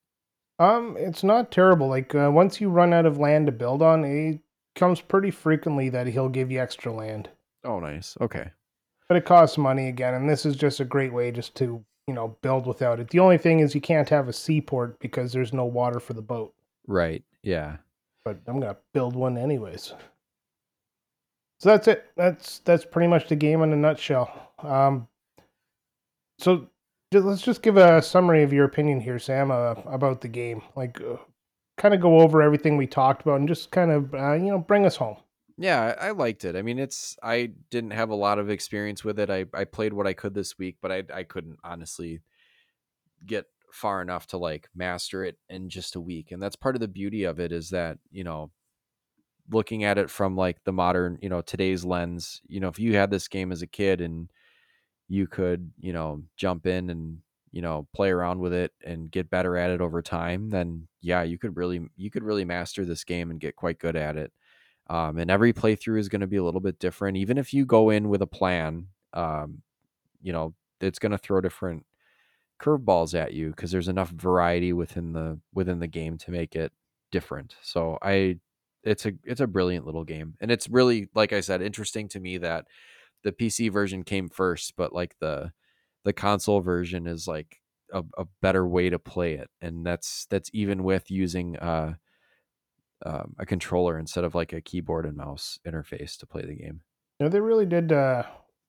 [0.60, 1.88] Um, it's not terrible.
[1.88, 4.40] Like uh, once you run out of land to build on, it
[4.76, 7.30] comes pretty frequently that he'll give you extra land.
[7.64, 8.18] Oh, nice.
[8.22, 8.52] Okay.
[9.08, 12.14] But it costs money again, and this is just a great way just to you
[12.14, 13.10] know build without it.
[13.10, 16.22] The only thing is you can't have a seaport because there's no water for the
[16.22, 16.54] boat.
[16.88, 17.24] Right.
[17.44, 17.78] Yeah.
[18.24, 19.94] But I'm gonna build one anyways.
[21.60, 22.06] So that's it.
[22.16, 24.52] That's that's pretty much the game in a nutshell.
[24.60, 25.08] Um,
[26.40, 26.68] so
[27.12, 30.62] let's just give a summary of your opinion here, Sam, uh, about the game.
[30.76, 31.18] Like, uh,
[31.78, 34.60] kind of go over everything we talked about and just kind of uh, you know
[34.60, 35.18] bring us home.
[35.58, 36.56] Yeah, I liked it.
[36.56, 39.30] I mean, it's I didn't have a lot of experience with it.
[39.30, 42.22] I I played what I could this week, but I I couldn't honestly
[43.26, 43.46] get
[43.76, 46.32] far enough to like master it in just a week.
[46.32, 48.52] And that's part of the beauty of it is that, you know,
[49.52, 52.96] looking at it from like the modern, you know, today's lens, you know, if you
[52.96, 54.30] had this game as a kid and
[55.08, 57.20] you could, you know, jump in and,
[57.52, 61.24] you know, play around with it and get better at it over time, then yeah,
[61.24, 64.32] you could really you could really master this game and get quite good at it.
[64.88, 67.18] Um, and every playthrough is going to be a little bit different.
[67.18, 69.62] Even if you go in with a plan, um,
[70.22, 71.86] you know, it's going to throw different
[72.60, 76.72] curveballs at you because there's enough variety within the within the game to make it
[77.12, 77.56] different.
[77.62, 78.40] So I
[78.84, 80.36] it's a it's a brilliant little game.
[80.40, 82.66] And it's really like I said interesting to me that
[83.26, 85.52] the PC version came first, but like the
[86.06, 87.60] the console version is like
[87.92, 89.50] a, a better way to play it.
[89.60, 91.96] And that's that's even with using uh
[93.06, 96.82] um, a controller instead of like a keyboard and mouse interface to play the game.
[97.20, 98.24] Know, they really did uh,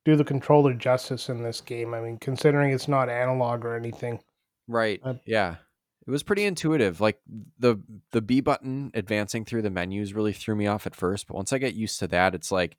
[0.05, 1.95] do the controller justice in this game.
[1.95, 4.20] I mean, considering it's not analog or anything.
[4.69, 5.01] Right.
[5.03, 5.57] Uh, yeah.
[6.07, 7.01] It was pretty intuitive.
[7.01, 7.20] Like
[7.59, 7.81] the
[8.12, 11.53] the B button advancing through the menus really threw me off at first, but once
[11.53, 12.77] I get used to that, it's like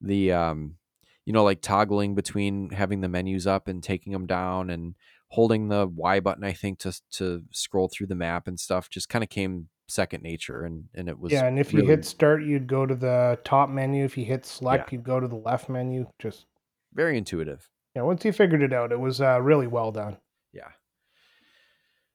[0.00, 0.76] the um
[1.24, 4.94] you know like toggling between having the menus up and taking them down and
[5.28, 9.08] holding the Y button I think to to scroll through the map and stuff just
[9.08, 12.42] kind of came second nature and and it was Yeah, and if you hit start,
[12.44, 14.04] you'd go to the top menu.
[14.04, 14.96] If you hit select, Yeah.
[14.98, 16.06] you'd go to the left menu.
[16.18, 16.46] Just
[16.94, 17.68] very intuitive.
[17.94, 20.16] yeah, once you figured it out, it was uh, really well done.
[20.52, 20.68] Yeah.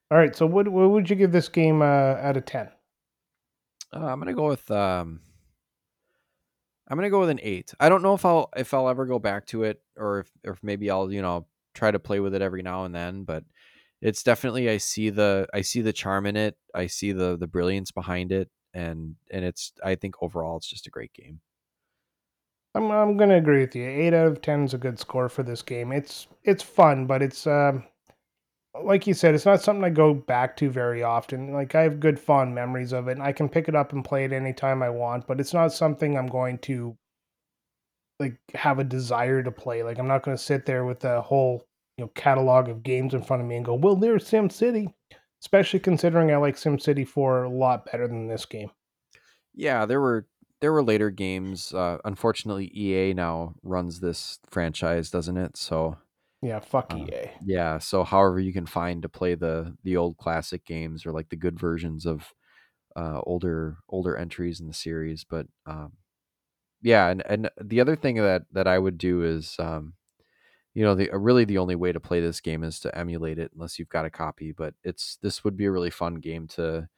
[0.09, 1.85] All right, so what what would you give this game uh,
[2.21, 2.69] out of ten?
[3.93, 5.21] Uh, I'm gonna go with um.
[6.87, 7.73] I'm gonna go with an eight.
[7.79, 10.53] I don't know if I'll if I'll ever go back to it or if or
[10.53, 13.23] if maybe I'll you know try to play with it every now and then.
[13.23, 13.43] But
[14.01, 16.55] it's definitely I see the I see the charm in it.
[16.73, 20.87] I see the the brilliance behind it, and and it's I think overall it's just
[20.87, 21.41] a great game.
[22.75, 23.83] I'm I'm gonna agree with you.
[23.83, 25.91] Eight out of ten is a good score for this game.
[25.91, 27.83] It's it's fun, but it's um
[28.83, 31.53] like you said, it's not something I go back to very often.
[31.53, 34.03] Like I have good fond memories of it, and I can pick it up and
[34.03, 35.27] play it anytime I want.
[35.27, 36.97] But it's not something I'm going to
[38.19, 39.83] like have a desire to play.
[39.83, 41.65] Like I'm not going to sit there with a whole
[41.97, 44.93] you know catalog of games in front of me and go, "Well, there's SimCity,"
[45.41, 48.71] especially considering I like SimCity 4 a lot better than this game.
[49.53, 50.27] Yeah, there were
[50.61, 51.73] there were later games.
[51.73, 55.57] Uh, unfortunately, EA now runs this franchise, doesn't it?
[55.57, 55.97] So
[56.41, 57.31] Yeah, fuck Uh, EA.
[57.39, 61.27] yeah so however you can find to play the the old classic games or like
[61.29, 62.33] the good versions of
[62.95, 65.93] uh older older entries in the series but um
[66.81, 69.93] yeah and and the other thing that that i would do is um
[70.73, 73.51] you know the really the only way to play this game is to emulate it
[73.55, 76.89] unless you've got a copy but it's this would be a really fun game to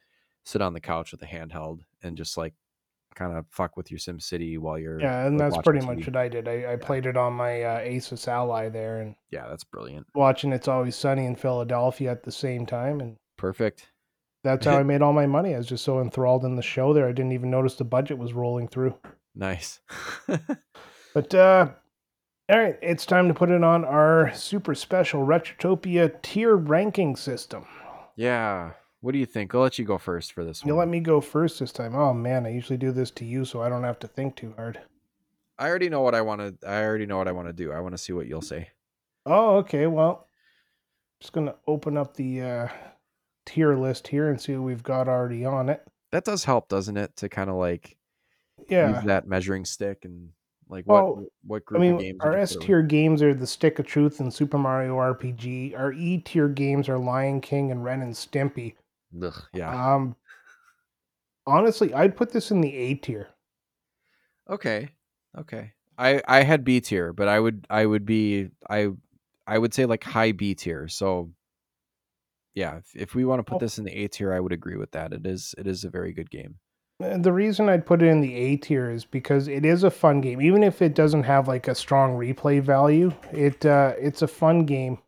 [0.44, 2.54] sit on the couch with a handheld and just like
[3.14, 5.98] kind of fuck with your sim city while you're Yeah, and like, that's pretty much
[5.98, 6.06] TV.
[6.06, 6.48] what I did.
[6.48, 10.52] I, I played it on my uh, Asus Ally there and yeah that's brilliant watching
[10.52, 13.00] It's Always Sunny in Philadelphia at the same time.
[13.00, 13.88] And perfect
[14.42, 15.54] that's how I made all my money.
[15.54, 17.06] I was just so enthralled in the show there.
[17.06, 18.94] I didn't even notice the budget was rolling through.
[19.34, 19.80] nice
[21.14, 21.68] But, uh,
[22.48, 27.66] all right, it's time to put it on our super special Retrotopia tier ranking system.
[28.16, 28.72] Yeah.
[29.00, 29.54] What do you think?
[29.54, 30.68] I'll let you go first for this one.
[30.68, 31.94] You let me go first this time.
[31.94, 34.52] Oh, man, I usually do this to you so I don't have to think too
[34.56, 34.78] hard.
[35.58, 36.68] I already know what I want to.
[36.68, 37.72] I already know what I want to do.
[37.72, 38.68] I want to see what you'll say.
[39.26, 39.86] Oh, okay.
[39.86, 40.26] Well,
[41.20, 42.68] just going to open up the uh,
[43.46, 45.82] tier list here and see what we've got already on it.
[46.12, 47.14] That does help, doesn't it?
[47.16, 47.96] To kind of like
[48.68, 48.96] Yeah.
[48.96, 50.30] use that measuring stick and
[50.68, 52.18] Like what Well, what I group of mean, games?
[52.20, 52.66] our S put it with?
[52.66, 55.74] tier games are the Stick of Truth and Super Mario RPG.
[55.78, 58.74] Our E tier games are Lion King and Ren and Stimpy.
[59.22, 59.94] Ugh, yeah.
[59.94, 60.16] Um,
[61.46, 63.28] honestly, I'd put this in the A tier.
[64.48, 64.90] Okay.
[65.38, 65.72] Okay.
[65.98, 68.88] I I had B tier, but I would I would be I
[69.46, 70.88] I would say like high B tier.
[70.88, 71.30] So
[72.54, 73.58] yeah, if, if we want to put Oh.
[73.60, 75.12] this in the A tier, I would agree with that.
[75.12, 76.56] It is it is a very good game.
[76.98, 80.20] The reason I'd put it in the A tier is because it is a fun
[80.20, 83.12] game, even if it doesn't have like a strong replay value.
[83.32, 84.98] It uh, it's a fun game.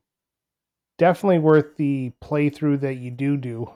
[0.99, 3.70] Definitely worth the playthrough that you do do,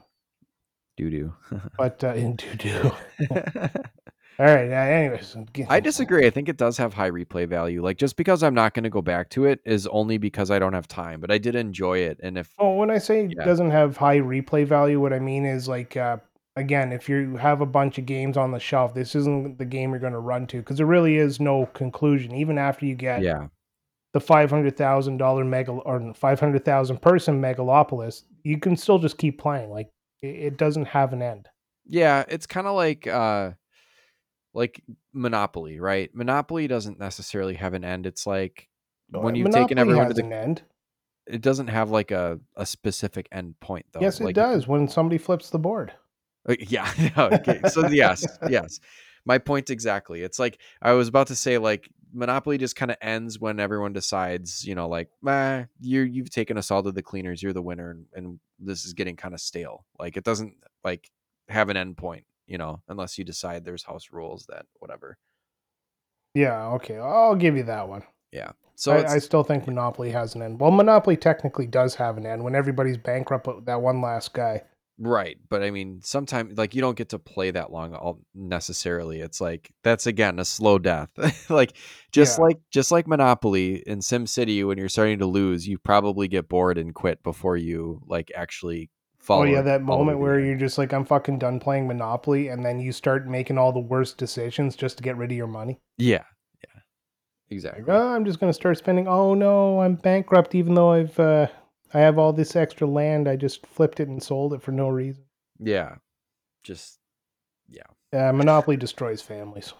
[0.97, 1.33] Doo doo.
[1.77, 2.91] but uh, in do do.
[4.39, 4.71] All right.
[4.71, 5.35] Uh, anyways,
[5.67, 6.27] I disagree.
[6.27, 7.83] I think it does have high replay value.
[7.83, 10.59] Like just because I'm not going to go back to it is only because I
[10.59, 12.19] don't have time, but I did enjoy it.
[12.21, 15.45] And if Oh, when I say it doesn't have high replay value, what I mean
[15.45, 16.17] is like uh,
[16.55, 19.91] again, if you have a bunch of games on the shelf, this isn't the game
[19.91, 22.35] you're going to run to because there really is no conclusion.
[22.35, 23.47] Even after you get yeah,
[24.13, 28.99] the five hundred thousand dollar mega or five hundred thousand person megalopolis, you can still
[28.99, 29.71] just keep playing.
[29.71, 29.89] Like
[30.21, 31.49] it, it doesn't have an end.
[31.85, 33.51] yeah, it's kind of like uh
[34.53, 34.81] like
[35.13, 36.09] Monopoly, right?
[36.13, 38.05] Monopoly doesn't necessarily have an end.
[38.05, 38.67] It's like
[39.11, 40.61] when you've taken Monopoly everyone to the end.
[41.27, 44.01] it doesn't have like a, a specific end point though.
[44.01, 44.67] yes, it Like, can- does.
[44.67, 45.93] When somebody flips the board.
[46.47, 46.91] Uh, Yeah.
[47.17, 47.61] okay.
[47.69, 48.79] So yes, yes.
[49.25, 50.21] My point exactly.
[50.23, 53.93] It's like I was about to say like Monopoly just kind of ends when everyone
[53.93, 57.61] decides, you know, like, "Meh, you you've taken us all to the cleaners, you're the
[57.61, 61.09] winner and, and this is getting kind of stale." Like it doesn't like
[61.49, 65.17] have an end point, you know, unless you decide there's house rules that whatever.
[66.33, 66.67] Yeah.
[66.73, 66.97] Okay.
[66.97, 68.03] I'll give you that one.
[68.31, 68.51] Yeah.
[68.75, 70.59] So I, I still think Monopoly has an end.
[70.59, 73.45] Well, Monopoly technically does have an end when everybody's bankrupt.
[73.45, 74.61] But that one last guy.
[74.99, 79.19] Right, but I mean, sometimes like you don't get to play that long all necessarily.
[79.21, 81.09] It's like that's again a slow death.
[81.49, 81.77] like
[82.11, 82.45] just Yeah.
[82.45, 86.79] like just like Monopoly in SimCity, when you're starting to lose, you probably get bored
[86.79, 89.43] and quit before you like actually follow.
[89.43, 92.79] oh yeah, that moment where you're just like, I'm fucking done playing Monopoly, and then
[92.79, 95.79] you start making all the worst decisions just to get rid of your money.
[95.97, 96.23] yeah,
[96.63, 96.83] yeah, Like,
[97.51, 97.83] exactly.
[97.87, 99.07] oh, I'm just gonna start spending.
[99.07, 101.47] Oh no, I'm bankrupt, even though I've uh,
[101.93, 103.27] I have all this extra land.
[103.27, 105.23] I just flipped it and sold it for no reason.
[105.59, 105.95] Yeah,
[106.63, 106.99] just
[107.69, 107.83] yeah.
[108.13, 109.73] Yeah, Monopoly destroys families.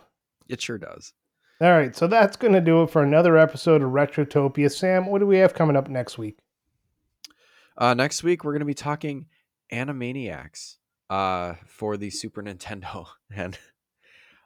[0.49, 1.13] it sure does.
[1.59, 4.71] All right, so that's gonna do it for another episode of Retrotopia.
[4.71, 6.38] Sam, what do we have coming up next week?
[7.77, 9.25] Uh, next week we're gonna be talking
[9.73, 10.75] Animaniacs
[11.09, 13.57] uh, for the Super Nintendo, and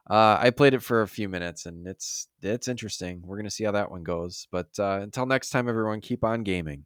[0.09, 3.23] uh, I played it for a few minutes, and it's it's interesting.
[3.25, 4.47] We're gonna see how that one goes.
[4.51, 6.85] But uh, until next time, everyone, keep on gaming.